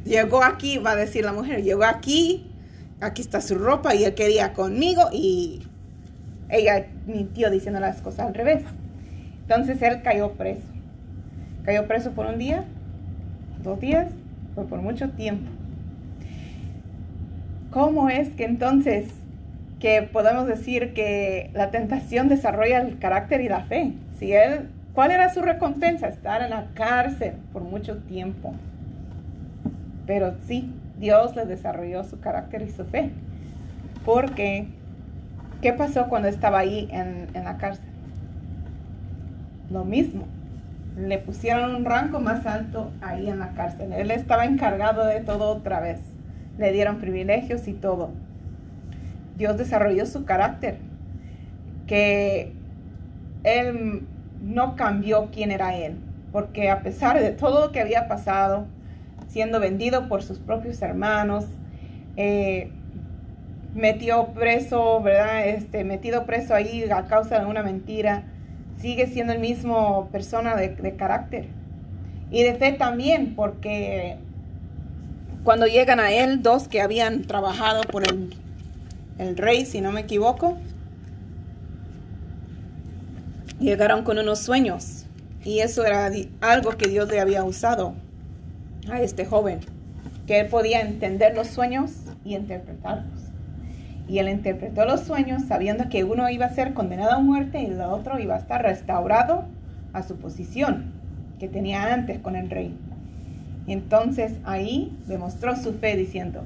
[0.05, 2.47] llegó aquí, va a decir la mujer, llegó aquí,
[2.99, 5.63] aquí está su ropa y él quería conmigo y
[6.49, 8.63] ella mintió diciendo las cosas al revés.
[9.41, 10.67] Entonces él cayó preso.
[11.63, 12.63] Cayó preso por un día,
[13.63, 14.11] dos días,
[14.55, 15.49] fue por mucho tiempo.
[17.71, 19.13] ¿Cómo es que entonces
[19.79, 23.93] que podemos decir que la tentación desarrolla el carácter y la fe?
[24.17, 26.07] Si él, ¿cuál era su recompensa?
[26.07, 28.53] Estar en la cárcel por mucho tiempo.
[30.05, 33.11] Pero sí, Dios le desarrolló su carácter y su fe.
[34.03, 34.67] Porque,
[35.61, 37.90] ¿qué pasó cuando estaba ahí en, en la cárcel?
[39.71, 40.25] Lo mismo.
[40.97, 43.93] Le pusieron un rango más alto ahí en la cárcel.
[43.93, 45.99] Él estaba encargado de todo otra vez.
[46.57, 48.11] Le dieron privilegios y todo.
[49.37, 50.77] Dios desarrolló su carácter.
[51.87, 52.53] Que
[53.43, 54.03] él
[54.41, 55.95] no cambió quién era él.
[56.31, 58.65] Porque a pesar de todo lo que había pasado,
[59.27, 61.45] siendo vendido por sus propios hermanos,
[62.17, 62.71] eh,
[63.73, 65.47] metió preso, ¿verdad?
[65.47, 68.23] Este, metido preso ahí a causa de una mentira,
[68.81, 71.45] sigue siendo el mismo persona de, carácter.
[72.31, 74.17] Y de fe también, porque
[75.43, 78.35] cuando llegan a él, dos que habían trabajado por el,
[79.17, 80.57] el rey, si no me equivoco,
[83.59, 85.05] llegaron con unos sueños.
[85.43, 87.95] Y eso era algo que Dios le había usado
[88.89, 89.59] a este joven,
[90.27, 91.91] que él podía entender los sueños
[92.23, 93.20] y interpretarlos.
[94.11, 97.67] Y él interpretó los sueños sabiendo que uno iba a ser condenado a muerte y
[97.67, 99.45] el otro iba a estar restaurado
[99.93, 100.91] a su posición
[101.39, 102.75] que tenía antes con el rey.
[103.67, 106.43] Entonces ahí demostró su fe diciendo,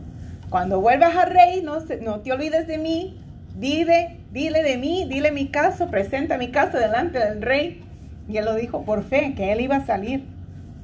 [0.52, 3.20] cuando vuelvas al rey, no, no te olvides de mí,
[3.58, 7.82] dile, dile de mí, dile mi caso, presenta mi caso delante del rey.
[8.30, 10.24] Y él lo dijo por fe, que él iba a salir.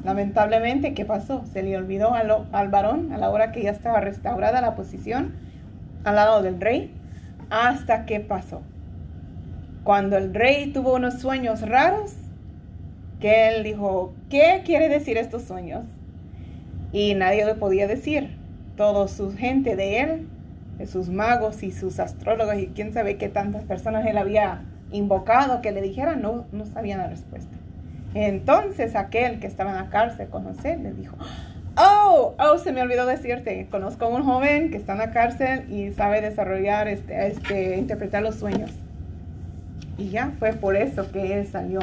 [0.03, 1.43] Lamentablemente, ¿qué pasó?
[1.53, 5.50] Se le olvidó al, al varón a la hora que ya estaba restaurada la posición
[6.03, 6.93] al lado del rey.
[7.49, 8.61] Hasta que pasó.
[9.83, 12.13] Cuando el rey tuvo unos sueños raros,
[13.19, 15.85] que él dijo, ¿qué quiere decir estos sueños?
[16.91, 18.37] Y nadie le podía decir.
[18.77, 20.27] Toda su gente de él,
[20.77, 25.61] de sus magos y sus astrólogos y quién sabe qué tantas personas él había invocado
[25.61, 27.55] que le dijeran, no, no sabían la respuesta.
[28.13, 31.15] Entonces aquel que estaba en la cárcel conocer le dijo,
[31.77, 35.71] oh, oh, se me olvidó decirte, conozco a un joven que está en la cárcel
[35.71, 38.71] y sabe desarrollar, este, este, interpretar los sueños.
[39.97, 41.79] Y ya fue por eso que él salió.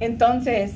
[0.00, 0.74] Entonces,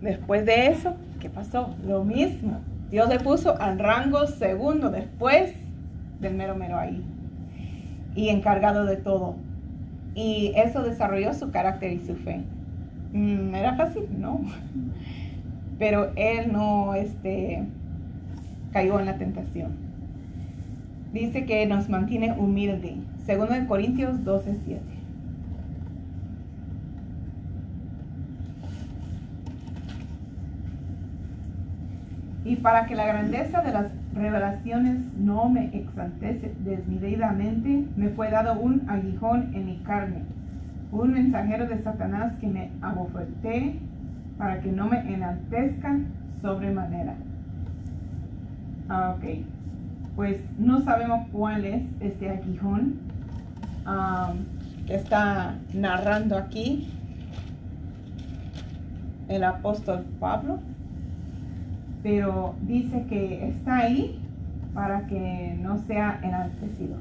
[0.00, 1.74] después de eso, ¿qué pasó?
[1.86, 2.60] Lo mismo.
[2.90, 5.52] Dios le puso al rango segundo después
[6.20, 7.02] del mero mero ahí.
[8.14, 9.36] Y encargado de todo.
[10.14, 12.40] Y eso desarrolló su carácter y su fe.
[13.12, 14.04] Mm, ¿Era fácil?
[14.18, 14.40] No.
[15.78, 17.64] Pero él no este,
[18.72, 19.76] cayó en la tentación.
[21.12, 22.96] Dice que nos mantiene humilde.
[23.24, 24.82] Segundo en Corintios 12, 7.
[32.44, 38.58] Y para que la grandeza de las revelaciones no me exaltece desmedidamente, me fue dado
[38.58, 40.22] un aguijón en mi carne
[40.90, 43.78] un mensajero de Satanás que me abofeté
[44.38, 46.06] para que no me enaltezcan
[46.40, 47.16] sobremanera.
[48.88, 49.44] Ah, ok,
[50.16, 52.94] pues no sabemos cuál es este aguijón
[54.86, 56.88] que está narrando aquí
[59.28, 60.60] el apóstol Pablo,
[62.02, 64.18] pero dice que está ahí
[64.72, 66.96] para que no sea enaltecido.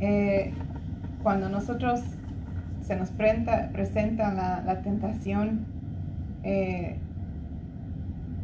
[0.00, 0.52] Eh,
[1.22, 2.02] cuando nosotros
[2.86, 5.66] se nos presenta, la, tentación,
[6.44, 6.96] eh,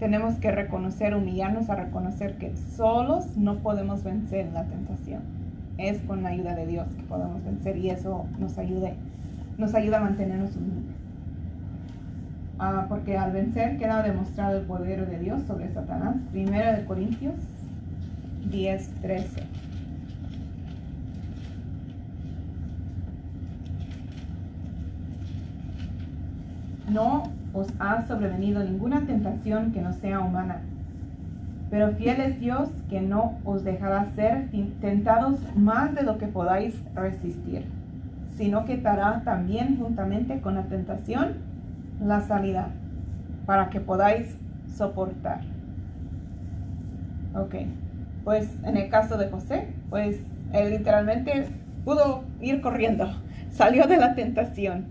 [0.00, 5.22] tenemos que reconocer, humillarnos a reconocer que solos no podemos vencer la tentación.
[5.78, 8.94] Es con la ayuda de Dios que podemos vencer y eso nos, ayude,
[9.58, 10.96] nos ayuda a mantenernos humildes.
[12.58, 16.16] Ah, porque al vencer queda demostrado el poder de Dios sobre Satanás.
[16.32, 17.36] Primero de Corintios
[18.50, 19.42] 10, 13.
[26.92, 30.60] No os ha sobrevenido ninguna tentación que no sea humana.
[31.70, 36.74] Pero fiel es Dios que no os dejará ser tentados más de lo que podáis
[36.94, 37.64] resistir,
[38.36, 41.36] sino que dará también juntamente con la tentación
[42.04, 42.68] la salida,
[43.46, 44.36] para que podáis
[44.76, 45.40] soportar.
[47.34, 47.54] Ok,
[48.24, 50.20] pues en el caso de José, pues
[50.52, 51.48] él literalmente
[51.84, 53.08] pudo ir corriendo,
[53.50, 54.86] salió de la tentación.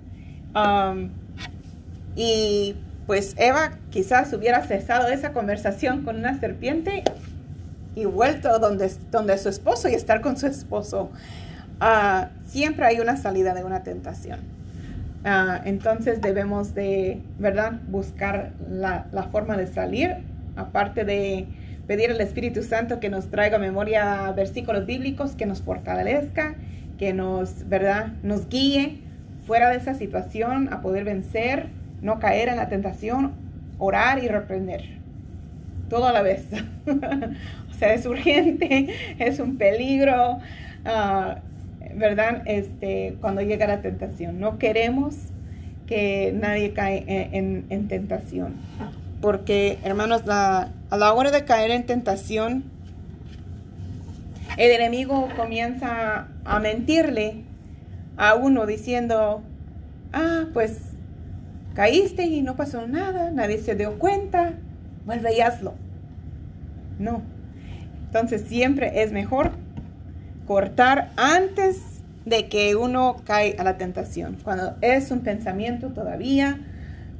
[2.15, 2.75] Y
[3.07, 7.03] pues Eva quizás hubiera cesado esa conversación con una serpiente
[7.95, 11.11] y vuelto donde, donde su esposo y estar con su esposo.
[11.79, 14.39] Ah, siempre hay una salida de una tentación.
[15.23, 20.15] Ah, entonces debemos de, ¿verdad?, buscar la, la, forma de salir,
[20.55, 21.47] aparte de
[21.87, 26.55] pedir al Espíritu Santo que nos traiga memoria versículos bíblicos, que nos fortalezca,
[26.97, 29.01] que nos, ¿verdad?, nos guíe
[29.45, 31.67] fuera de esa situación a poder vencer
[32.01, 33.33] no caer en la tentación,
[33.77, 34.83] orar y reprender.
[35.89, 36.45] Todo a la vez.
[37.69, 38.87] o sea, es urgente,
[39.19, 40.39] es un peligro,
[40.85, 41.39] ah,
[41.95, 42.43] ¿verdad?
[42.45, 44.39] Este, cuando llega la tentación.
[44.39, 45.15] No queremos
[45.87, 48.55] que nadie cae en, tentación.
[49.19, 52.63] Porque, hermanos, a la hora de caer en tentación,
[54.57, 57.43] el enemigo comienza a mentirle
[58.17, 59.41] a uno diciendo,
[60.13, 60.90] ah, pues
[61.73, 64.53] caíste y no pasó nada, nadie se dio cuenta,
[65.05, 65.73] vuelve y hazlo.
[66.99, 67.21] No.
[68.05, 69.51] Entonces siempre es mejor
[70.45, 74.37] cortar antes de que uno cae a la tentación.
[74.43, 76.59] Cuando es un pensamiento todavía,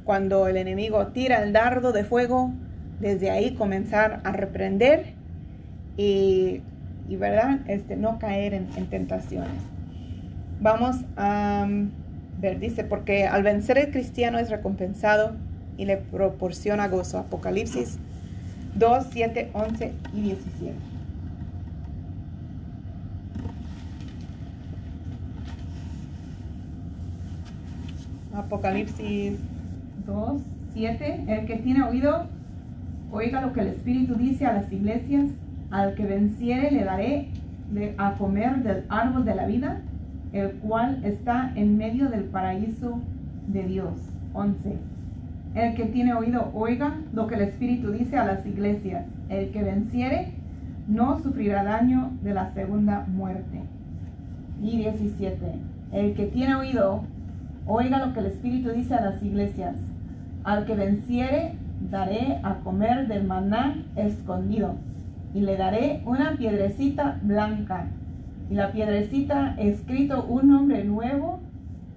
[0.04, 2.52] cuando el enemigo tira el dardo de fuego,
[3.00, 5.14] desde ahí comenzar a reprender
[5.96, 6.60] y,
[7.08, 7.60] ¿verdad?
[7.66, 9.50] Este, no caer en tentaciones.
[10.60, 11.66] Vamos a
[12.50, 15.36] dice, porque al vencer el cristiano es recompensado
[15.76, 17.18] y le proporciona gozo.
[17.18, 17.98] Apocalipsis
[18.74, 20.74] 2, 7, 11 y 17.
[28.34, 29.38] Apocalipsis
[30.06, 30.42] 2,
[30.74, 31.24] 7.
[31.28, 32.26] El que tiene oído,
[33.12, 35.30] oiga lo que el Espíritu dice a las iglesias.
[35.70, 37.28] Al que venciere le daré
[37.96, 39.80] a comer del árbol de la vida,
[40.32, 43.00] el cual está en medio del paraíso
[43.46, 43.94] de Dios.
[44.34, 44.76] 11.
[45.54, 49.06] El que tiene oído, oiga lo que el Espíritu dice a las iglesias.
[49.28, 50.32] El que venciere
[50.88, 53.60] no sufrirá daño de la segunda muerte.
[54.62, 55.36] Y 17.
[55.92, 57.02] El que tiene oído,
[57.66, 59.76] Oiga lo que el Espíritu dice a las iglesias.
[60.42, 61.54] Al que venciere,
[61.90, 64.74] daré a comer del maná escondido,
[65.32, 67.86] y le daré una piedrecita blanca,
[68.50, 71.40] y la piedrecita escrito un nombre nuevo,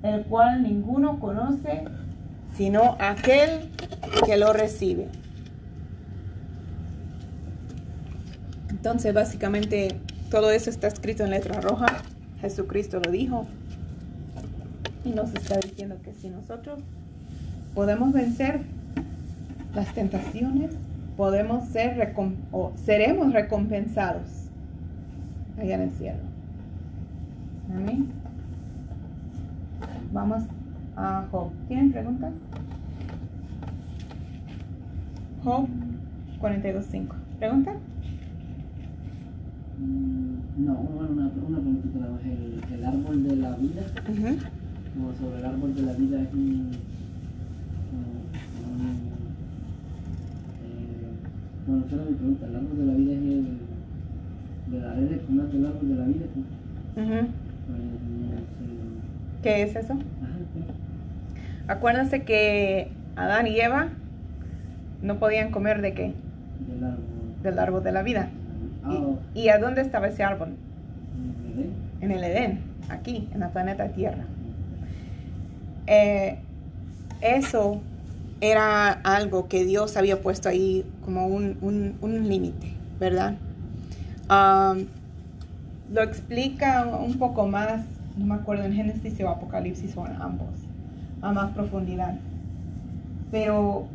[0.03, 1.83] el cual ninguno conoce,
[2.55, 3.69] sino aquel
[4.25, 5.07] que lo recibe.
[8.69, 9.97] Entonces, básicamente,
[10.29, 11.87] todo eso está escrito en letra roja.
[12.39, 13.47] Jesucristo lo dijo.
[15.03, 16.79] Y nos está diciendo que si nosotros
[17.73, 18.61] podemos vencer
[19.73, 20.71] las tentaciones,
[21.17, 22.13] podemos ser
[22.51, 24.29] o seremos recompensados
[25.57, 26.34] allá en el cielo.
[27.73, 28.07] Amén.
[30.13, 30.43] Vamos
[30.95, 31.51] a Job.
[31.67, 32.33] ¿Tienen preguntas?
[35.43, 35.67] Job
[36.41, 37.07] 42.5.
[37.39, 37.73] ¿Pregunta?
[39.79, 43.81] Mm, no, una, una preguntita El, el árbol de la vida
[44.95, 46.71] como sobre el árbol de la vida es un,
[50.63, 50.77] eh,
[51.67, 53.57] bueno, esa era mi pregunta, el árbol de la vida es el,
[54.71, 56.25] de la red comer del árbol de la vida.
[56.95, 57.44] Uh
[59.43, 59.95] ¿Qué es eso?
[61.67, 63.89] Acuérdense que Adán y Eva
[65.01, 66.13] no podían comer de qué?
[67.43, 67.83] Del árbol.
[67.83, 68.29] De la vida.
[69.33, 70.49] ¿Y, ¿Y, a dónde estaba ese árbol?
[71.15, 71.73] En el Edén.
[72.01, 72.59] En el Edén,
[72.89, 74.25] aquí, en la planeta Tierra.
[75.87, 76.37] Eh,
[77.21, 77.81] eso
[78.41, 83.35] era algo que Dios había puesto ahí como un, límite, ¿verdad?
[84.29, 84.85] Um,
[85.91, 87.83] lo explica un poco más,
[88.17, 90.49] no me acuerdo en Génesis o Apocalipsis en ambos,
[91.21, 92.15] a más profundidad.
[93.31, 93.87] Pero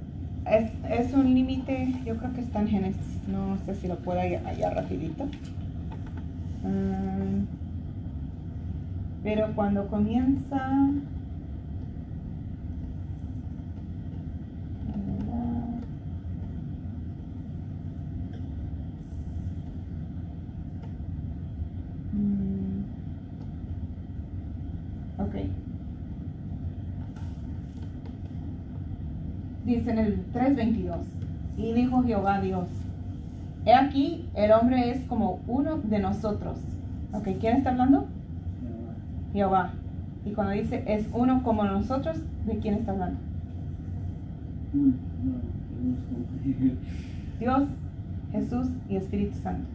[0.46, 4.70] es, un límite, yo creo que está en Génesis, no sé si lo puedo allá,
[4.70, 5.24] rapidito.
[6.62, 7.46] Um,
[9.22, 10.88] pero cuando comienza
[29.80, 30.96] dice en el 3.22,
[31.56, 32.66] y dijo Jehová Dios,
[33.64, 36.58] he aquí, el hombre es como uno de nosotros.
[37.12, 38.06] Ok, ¿quién está hablando?
[39.32, 39.72] Jehová.
[40.24, 43.18] Y cuando dice es uno como nosotros, ¿de quién está hablando?
[47.38, 47.62] Dios,
[48.32, 49.66] Jesús y Espíritu Santo.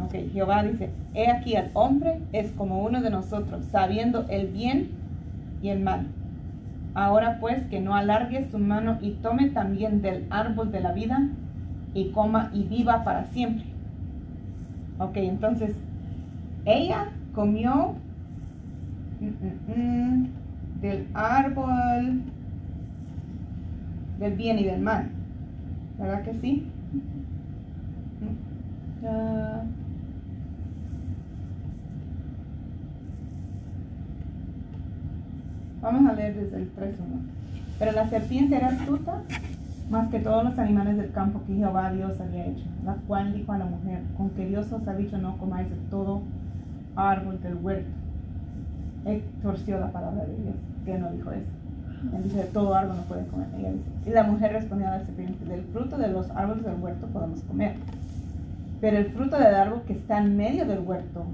[0.00, 4.88] Ok, Jehová dice, he aquí el hombre es como uno de nosotros, sabiendo el bien
[5.62, 6.06] y el mal.
[6.98, 11.28] Ahora pues que no alargue su mano y tome también del árbol de la vida
[11.94, 13.64] y coma y viva para siempre.
[14.98, 15.76] Ok, entonces
[16.64, 17.94] ella comió
[19.20, 20.28] mm, mm, mm,
[20.80, 22.22] del árbol
[24.18, 25.08] del bien y del mal.
[26.00, 26.66] ¿Verdad que sí?
[35.90, 36.98] Vamos a leer desde el 3.1.
[37.78, 39.22] Pero la serpiente era astuta
[39.88, 43.52] más que todos los animales del campo que Jehová Dios había hecho, la cual dijo
[43.52, 46.20] a la mujer, con que Dios os ha dicho no comáis de todo
[46.94, 47.88] árbol del huerto.
[49.06, 51.46] Él torció la palabra de Dios, que no dijo eso.
[52.14, 53.46] Él dice, todo árbol no pueden comer.
[53.58, 56.82] Ella dice, y la mujer respondió a la serpiente, del fruto de los árboles del
[56.82, 57.76] huerto podemos comer.
[58.82, 61.24] Pero el fruto del árbol que está en medio del huerto,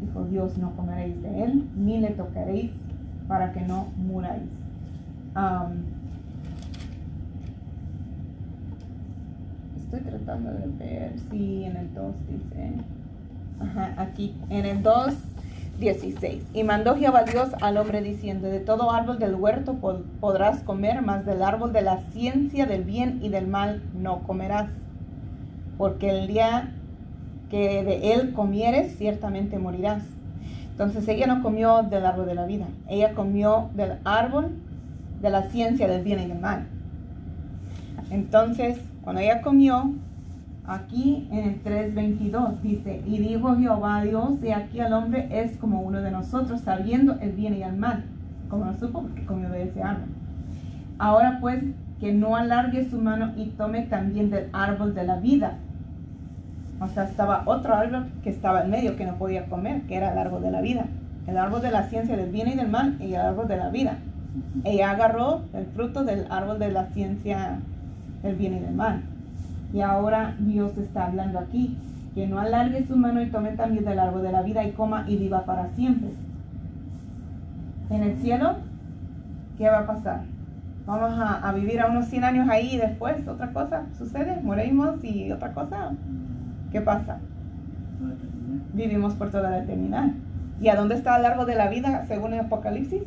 [0.00, 2.72] dijo Dios, no comeréis de él, ni le tocaréis
[3.32, 4.42] para que no muráis.
[9.78, 12.72] estoy tratando de ver si en el 2 dice.
[13.58, 15.14] Ajá, aquí, en el 2,
[15.80, 16.42] 16.
[16.52, 19.78] Y mandó Jehová Dios al hombre diciendo: De todo árbol del huerto
[20.20, 24.68] podrás comer, mas del árbol de la ciencia del bien y del mal no comerás.
[25.78, 26.74] Porque el día
[27.48, 30.02] que de él comieres, ciertamente morirás.
[30.82, 34.50] Entonces ella no comió del árbol de la vida, ella comió del árbol
[35.20, 36.66] de la ciencia del bien y del mal.
[38.10, 39.92] Entonces, cuando ella comió,
[40.66, 45.82] aquí en el 3.22 dice, y dijo Jehová Dios, y aquí el hombre es como
[45.82, 48.02] uno de nosotros, sabiendo el bien y el mal,
[48.48, 50.08] como no supo porque comió de ese árbol.
[50.98, 51.62] Ahora pues,
[52.00, 55.58] que no alargue su mano y tome también del árbol de la vida.
[56.82, 60.12] O sea, estaba otro árbol que estaba en medio que no podía comer, que era
[60.12, 60.86] el árbol de la vida.
[61.26, 63.68] El árbol de la ciencia del bien y del mal y el árbol de la
[63.68, 63.98] vida.
[64.64, 67.58] Ella agarró el fruto del árbol de la ciencia
[68.22, 69.02] el bien y del mal.
[69.72, 71.76] Y ahora Dios está hablando aquí,
[72.14, 75.04] que no alargue su mano y tome también del árbol de la vida y coma
[75.08, 76.10] y viva para siempre.
[77.90, 78.56] En el cielo,
[79.56, 80.22] ¿qué va a pasar?
[80.84, 85.30] Vamos a, vivir a unos 100 años ahí y después otra cosa sucede, morimos y
[85.30, 85.92] otra cosa.
[86.72, 87.18] ¿Qué pasa?
[88.72, 90.10] Vivimos por toda la eternidad.
[90.60, 93.02] ¿Y a dónde está el árbol de la vida según el Apocalipsis?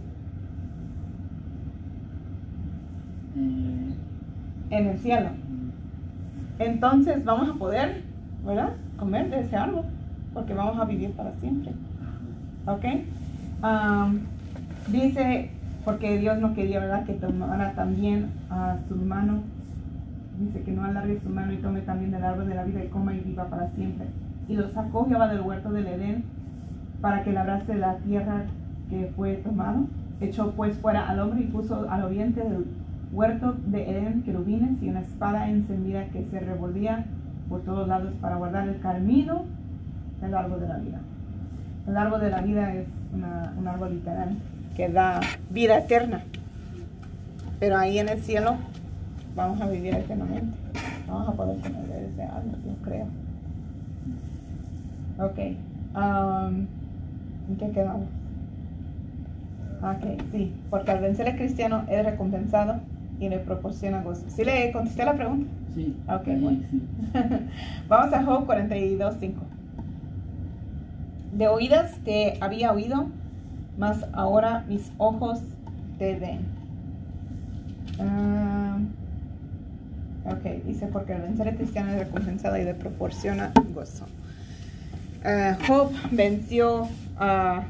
[4.70, 5.30] en el cielo.
[6.60, 8.04] Entonces vamos a poder,
[8.46, 8.74] ¿verdad?
[8.98, 9.84] Comer de ese árbol,
[10.34, 11.72] porque vamos a vivir para siempre.
[12.66, 12.86] ¿Ok?
[14.88, 15.50] dice,
[15.84, 17.06] porque Dios no quería, ¿verdad?
[17.06, 19.42] Que tomara también a su mano.
[20.40, 22.88] Dice que no alargue su mano y tome también del árbol de la vida y
[22.88, 24.08] coma y viva para siempre.
[24.48, 26.24] Y lo sacó Jehová del huerto del Edén
[27.02, 28.44] para que labrase la tierra
[28.90, 29.86] que fue tomado.
[30.20, 32.66] Echó pues fuera al hombre y puso al oriente del
[33.12, 37.06] huerto de Edén, querubines y una espada encendida que se revolvía
[37.48, 39.46] por todos lados para guardar el camino
[40.22, 41.00] del árbol de la vida.
[41.88, 44.36] El árbol de la vida es un árbol literal
[44.76, 46.22] que da vida eterna.
[47.60, 48.58] Pero ahí en el cielo
[49.36, 50.58] vamos a vivir eternamente.
[51.08, 53.06] Vamos a poder comer ese árbol, yo creo.
[55.20, 55.40] Ok.
[55.96, 56.68] Um,
[57.50, 58.08] ¿En qué quedamos?
[59.82, 60.54] Ok, sí.
[60.70, 62.80] Porque al vencer al cristiano es recompensado
[63.20, 64.26] y le proporciona gozo.
[64.28, 65.50] ¿Sí le contesté la pregunta?
[65.76, 65.96] Sí.
[66.08, 66.60] Ok, bueno.
[67.88, 69.42] Vamos a Job 42, 5.
[71.34, 73.08] De oídas te había oído,
[73.78, 75.42] mas ahora mis ojos
[76.00, 76.40] te ven.
[78.00, 78.78] Ah,
[80.26, 84.06] ok, dice porque el vencer cristiano es recompensado y le proporciona gozo.
[85.24, 87.64] Ah, Job venció a,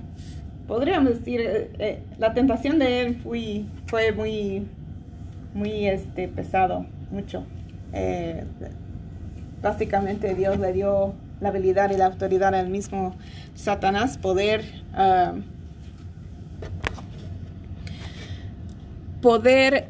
[0.67, 4.67] podríamos decir, eh, eh, la tentación de él fue, muy
[5.53, 7.45] muy este, pesado, mucho.
[9.61, 13.15] Básicamente Dios le dio la habilidad y la autoridad al mismo
[13.55, 14.65] Satanás poder
[19.21, 19.89] poder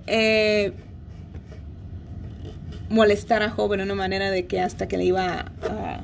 [2.96, 6.00] molestar a Job en una manera de que hasta que le iba a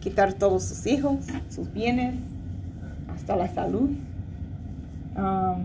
[0.00, 1.18] quitar todos sus hijos,
[1.48, 2.16] sus bienes,
[3.14, 3.90] hasta la salud.
[5.14, 5.58] Ah,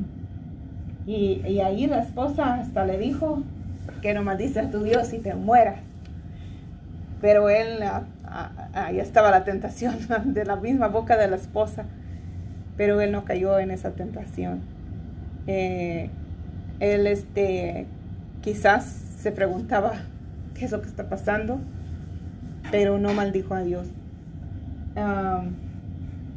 [1.08, 3.42] y, ahí la esposa hasta le dijo
[4.04, 5.80] que no maldice a tu Dios y te mueras.
[7.20, 7.80] Pero él,
[8.74, 11.86] ahí estaba la tentación de la misma boca de la esposa,
[12.78, 14.60] pero él no cayó en esa tentación.
[15.48, 16.12] Eh,
[16.80, 17.88] él este,
[18.42, 18.86] quizás
[19.18, 19.94] se preguntaba
[20.62, 21.60] qué es lo que está pasando,
[22.70, 23.88] pero no maldijo a Dios.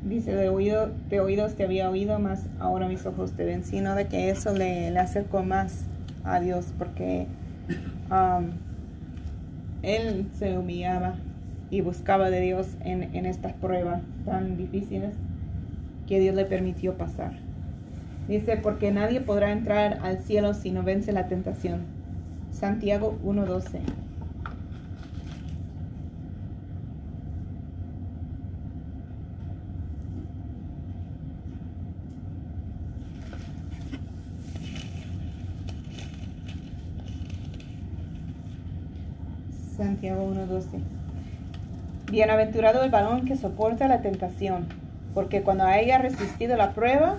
[0.03, 3.95] Dice, de, oído, de oídos te había oído, más ahora mis ojos te ven, sino
[3.95, 5.85] de que eso le, le acercó más
[6.25, 7.27] a Dios, porque
[8.11, 8.47] um,
[9.83, 11.16] él se humillaba
[11.68, 15.12] y buscaba de Dios en, en estas pruebas tan difíciles
[16.07, 17.33] que Dios le permitió pasar.
[18.27, 21.83] Dice, porque nadie podrá entrar al cielo si no vence la tentación.
[22.53, 24.04] Santiago 1.12.
[39.85, 40.80] Santiago 1.12.
[42.11, 44.64] Bienaventurado el varón que soporta la tentación,
[45.12, 47.16] porque cuando haya resistido la prueba,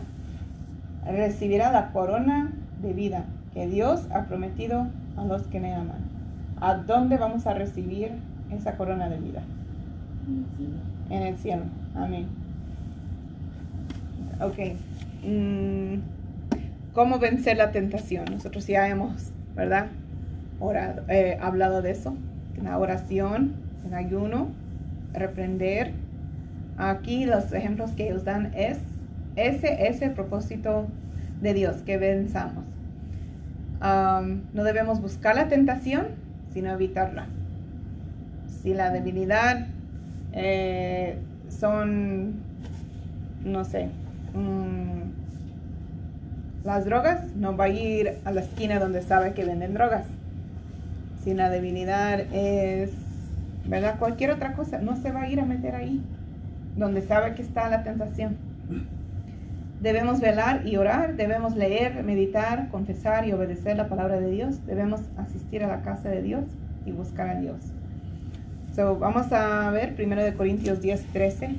[1.05, 2.51] recibirá la corona
[2.81, 5.99] de vida que Dios ha prometido a los que me aman.
[6.59, 8.13] ¿A dónde vamos a recibir
[8.51, 9.43] esa corona de vida?
[11.11, 11.65] En el cielo.
[11.93, 12.25] Amén.
[14.41, 14.75] Ok.
[15.23, 15.99] Mm,
[16.93, 18.25] ¿Cómo vencer la tentación?
[18.31, 19.87] Nosotros ya hemos, ¿verdad?
[21.09, 22.15] Eh, hablado de eso.
[22.57, 23.53] En la oración,
[23.85, 24.49] en ayuno,
[25.13, 25.91] reprender.
[26.77, 28.79] Aquí los ejemplos que ellos dan es
[29.35, 30.87] ese es el propósito
[31.41, 32.63] de Dios, que venzamos.
[33.81, 36.07] no debemos buscar la tentación,
[36.53, 37.27] sino evitarla.
[38.47, 39.67] Si la debilidad
[40.31, 41.17] eh,
[41.49, 42.35] son,
[43.43, 43.89] no sé,
[44.33, 45.01] mm,
[46.63, 50.05] las drogas, no va a ir a la esquina donde sabe que venden drogas.
[51.25, 52.91] Si la debilidad es,
[53.65, 53.97] ¿verdad?
[53.97, 56.01] Cualquier otra cosa, no se va a ir a meter ahí,
[56.77, 58.37] donde sabe que está la tentación.
[59.81, 64.63] Debemos velar y orar, debemos leer, meditar, confesar y obedecer la palabra de Dios.
[64.67, 66.45] Debemos asistir a la casa de Dios
[66.85, 67.57] y buscar a Dios.
[68.75, 71.55] So, vamos a ver 1 de Corintios 10, 13.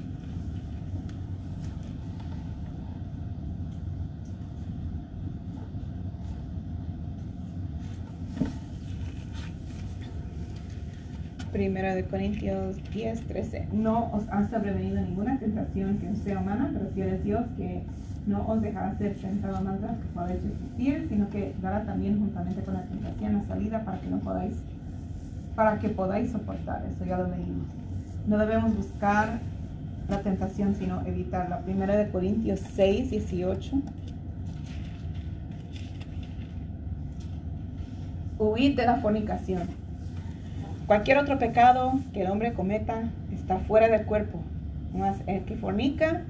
[11.57, 13.69] Primera de Corintios 10, 13.
[13.73, 17.83] No os ha sobrevenido ninguna tentación que sea humana, pero fiel es Dios que
[18.27, 22.61] no os dejará ser tentado más de que podáis resistir, sino que dará también juntamente
[22.61, 24.55] con la tentación la salida para que no podáis,
[25.55, 26.85] para que podáis soportar.
[26.91, 27.69] Eso ya lo leímos.
[28.27, 29.39] No debemos buscar
[30.11, 31.61] la tentación, sino evitarla.
[31.61, 33.81] Primera de Corintios 6, 18.
[38.41, 39.86] Huid de la fornicación.
[40.87, 44.41] Cualquier otro pecado que el hombre cometa está fuera del cuerpo.
[44.95, 46.23] Más el que fornica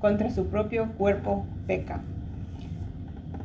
[0.00, 2.00] contra su propio cuerpo peca.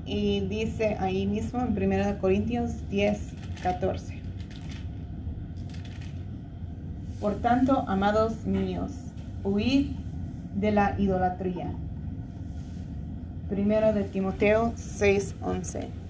[0.07, 3.19] Y dice ahí mismo en 1 Corintios 10,
[3.61, 4.19] 14.
[7.19, 8.91] Por tanto, amados míos,
[9.43, 9.91] huid
[10.55, 11.71] de la idolatría.
[13.49, 16.04] Primero de Timoteo 6, 11.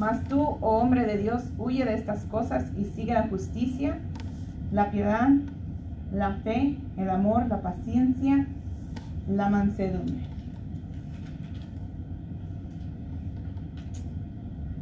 [0.00, 3.98] Mas tú, oh hombre de Dios, huye de estas cosas y sigue la justicia,
[4.72, 5.28] la piedad,
[6.10, 8.46] la fe, el amor, la paciencia,
[9.28, 10.24] la mansedumbre.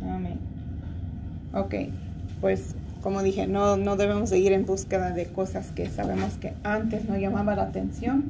[0.08, 0.38] Amén.
[1.52, 1.74] Ok,
[2.40, 6.54] pues como dije, no, no debemos de ir en búsqueda de cosas que sabemos que
[6.62, 8.22] antes no llamaba la atención,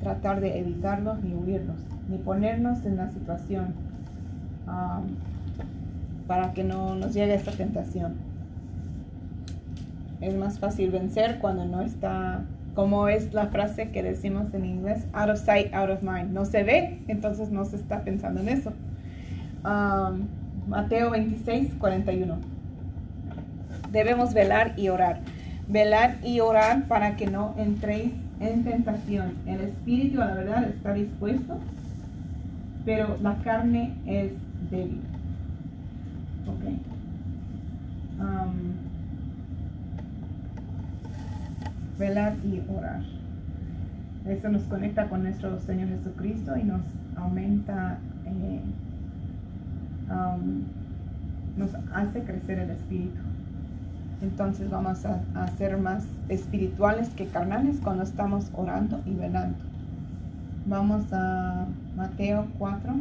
[0.00, 1.76] tratar de evitarlos ni huirlos,
[2.08, 3.74] ni ponernos en la situación.
[6.26, 8.14] Para que no nos llegue esta tentación.
[10.20, 12.44] Es más fácil vencer cuando no está,
[12.74, 16.32] como es la frase que decimos en inglés, out of sight, out of mind.
[16.32, 18.72] No se ve, entonces no se está pensando en eso.
[19.64, 20.28] Um,
[20.68, 22.36] Mateo 26, 41.
[23.90, 25.20] Debemos velar y orar.
[25.68, 29.34] Velar y orar para que no entréis en tentación.
[29.46, 31.58] El espíritu, a la verdad, está dispuesto,
[32.84, 34.32] pero la carne es
[34.70, 35.00] débil.
[36.46, 36.92] Ok.
[41.98, 43.02] velar y orar.
[44.26, 46.82] Eso nos conecta con nuestro Señor Jesucristo y nos
[47.16, 48.60] aumenta, eh,
[51.56, 53.20] nos hace crecer el espíritu.
[54.20, 59.58] Entonces vamos a, a, ser más espirituales que carnales cuando estamos orando y velando.
[60.66, 61.66] Vamos a
[61.96, 62.94] Mateo 4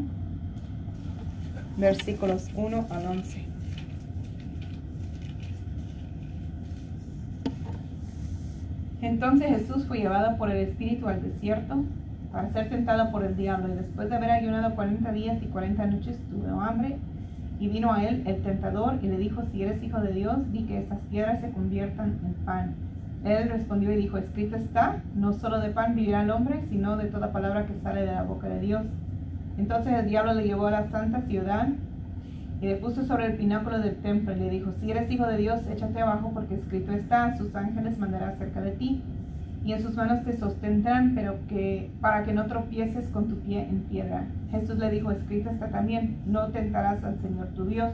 [1.77, 3.45] versículos 1 al 11.
[9.01, 11.83] Entonces Jesús fue llevado por el Espíritu al desierto
[12.31, 15.85] para ser tentado por el diablo y después de haber ayunado 40 días y 40
[15.87, 16.97] noches tuvo hambre
[17.59, 20.63] y vino a él el tentador y le dijo, si eres hijo de Dios, di
[20.63, 22.73] que estas piedras se conviertan en pan.
[23.23, 27.05] Él respondió y dijo, escrito está, no solo de pan vivirá el hombre, sino de
[27.05, 28.83] toda palabra que sale de la boca de Dios.
[29.57, 31.67] Entonces el diablo le llevó a la santa ciudad
[32.61, 35.37] y le puso sobre el pináculo del templo y le dijo, si eres hijo de
[35.37, 39.01] Dios, échate abajo porque escrito está, sus ángeles mandará cerca de ti
[39.63, 43.67] y en sus manos te sostendrán, pero que para que no tropieces con tu pie
[43.69, 44.25] en piedra.
[44.49, 47.93] Jesús le dijo, escrito está también, no tentarás al Señor tu Dios.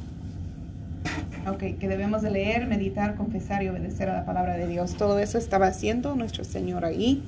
[1.47, 4.95] Ok, que debemos de leer, meditar, confesar y obedecer a la palabra de Dios.
[4.95, 7.23] Todo eso estaba haciendo nuestro Señor ahí,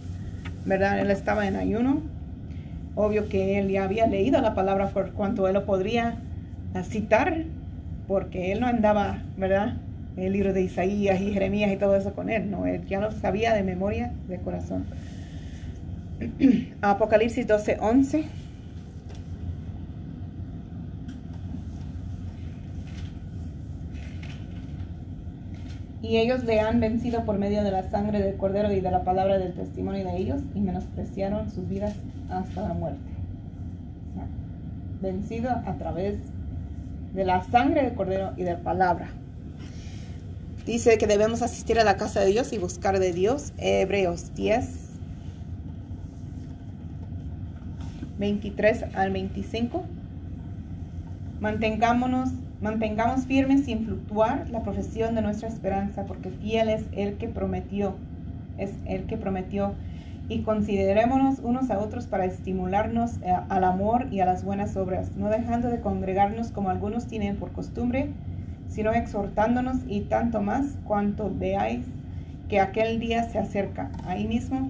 [0.66, 1.00] ¿verdad?
[1.00, 2.02] Él estaba en ayuno.
[2.96, 6.20] Obvio que él ya había leído la palabra por cuanto él lo podría
[6.84, 7.46] citar,
[8.08, 9.78] porque él no andaba, ¿verdad?
[10.16, 13.12] El libro de Isaías y Jeremías y todo eso con él, no, él ya lo
[13.12, 14.86] sabía de memoria, de corazón.
[16.82, 18.43] Apocalipsis 12, 11.
[26.04, 29.06] Y ellos le han vencido por medio de la sangre del cordero y de la
[29.06, 31.96] palabra del testimonio de ellos y menospreciaron sus vidas
[32.30, 33.00] hasta la muerte.
[35.02, 36.20] vencido a través
[37.14, 39.10] de la sangre del cordero y de la palabra.
[40.66, 43.54] Dice que debemos asistir a la casa de Dios y buscar de Dios.
[43.58, 44.68] Hebreos 10,
[48.20, 49.84] 23 al 25.
[51.40, 52.30] Mantengámonos
[52.64, 57.94] Mantengamos firmes sin fluctuar la profesión de nuestra esperanza, porque fiel es el que prometió,
[58.58, 59.74] es el que prometió.
[60.30, 65.12] Y considerémonos unos a otros para estimularnos eh, al amor y a las buenas obras,
[65.18, 68.12] no dejando de congregarnos como algunos tienen por costumbre,
[68.70, 71.84] sino exhortándonos y tanto más cuanto veáis
[72.48, 73.92] que aquel día se acerca.
[74.06, 74.70] Ahí mismo,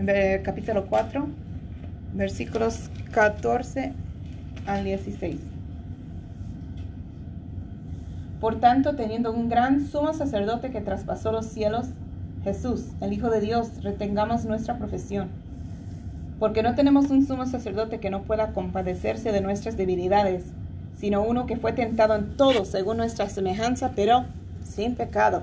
[0.00, 1.24] en capítulo 4,
[2.14, 3.92] versículos 14
[4.66, 5.55] al 16.
[8.46, 11.88] Por tanto, teniendo un gran sumo sacerdote que traspasó los cielos,
[12.44, 15.30] Jesús, el Hijo de Dios, retengamos nuestra profesión.
[16.38, 20.44] Porque no tenemos un sumo sacerdote que no pueda compadecerse de nuestras debilidades,
[20.96, 24.26] sino uno que fue tentado en todo según nuestra semejanza, pero
[24.62, 25.42] sin pecado.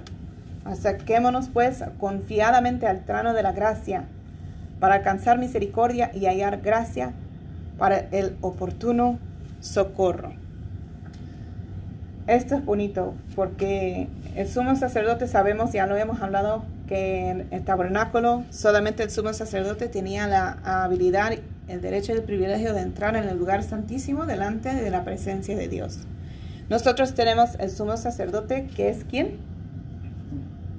[0.63, 4.05] Acerquémonos pues confiadamente al trano de la gracia,
[4.79, 7.11] para alcanzar misericordia y hallar gracia
[7.77, 9.19] para el oportuno
[9.59, 10.42] socorro.
[12.27, 17.63] Esto es bonito porque el sumo sacerdote sabemos, ya lo hemos hablado, que en el
[17.65, 21.33] tabernáculo solamente el sumo sacerdote tenía la habilidad,
[21.67, 25.57] el derecho y el privilegio de entrar en el lugar santísimo delante de la presencia
[25.57, 25.99] de Dios.
[26.69, 29.37] Nosotros tenemos el sumo sacerdote que es quién?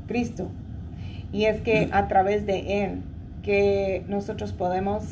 [0.08, 0.48] Cristo.
[1.30, 3.02] Y es que a través de él
[3.42, 5.04] que nosotros podemos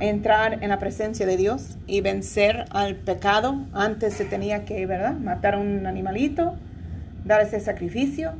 [0.00, 3.64] entrar en la presencia de Dios y vencer al pecado.
[3.72, 5.14] Antes se tenía que, ¿verdad?
[5.14, 6.54] Matar a un animalito,
[7.24, 8.32] dar ese sacrificio.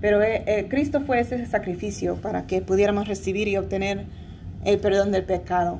[0.00, 4.04] Pero eh, eh, Cristo fue ese sacrificio para que pudiéramos recibir y obtener
[4.64, 5.78] el perdón del pecado.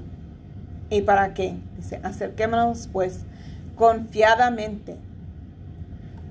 [0.89, 1.55] ¿Y para qué?
[1.77, 3.25] Dice, acerquémonos pues
[3.75, 4.97] confiadamente,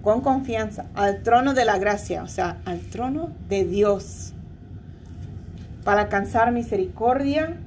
[0.02, 4.34] con confianza, al trono de la gracia, o sea, al trono de Dios,
[5.84, 7.58] para alcanzar misericordia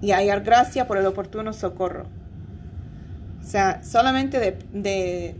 [0.00, 2.04] y hallar gracia por el oportuno socorro.
[3.42, 5.34] O sea, solamente de,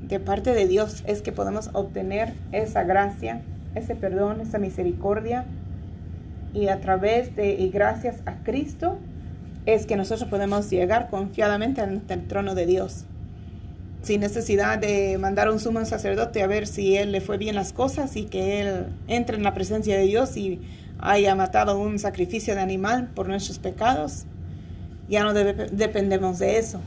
[0.00, 3.42] de, parte de Dios es que podemos obtener esa gracia,
[3.74, 5.44] ese perdón, esa misericordia.
[6.52, 8.98] Y a través de y gracias a Cristo
[9.66, 13.04] es que nosotros podemos llegar confiadamente el trono de Dios.
[14.02, 17.72] Sin necesidad de mandar un sumo sacerdote a ver si él le fue bien las
[17.72, 20.60] cosas y que él entre en la presencia de Dios y
[21.04, 24.24] haya matado un sacrificio de animal por nuestros pecados,
[25.08, 26.80] ya no dependemos de eso.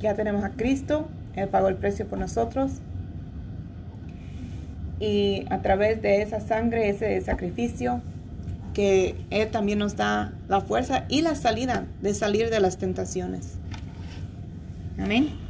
[0.00, 2.72] Ya tenemos a Cristo, Él pagó el precio por nosotros.
[4.98, 8.02] Y a través de esa sangre, ese sacrificio,
[8.74, 13.54] que Él también nos da la fuerza y la salida de salir de las tentaciones.
[14.98, 15.43] Amén.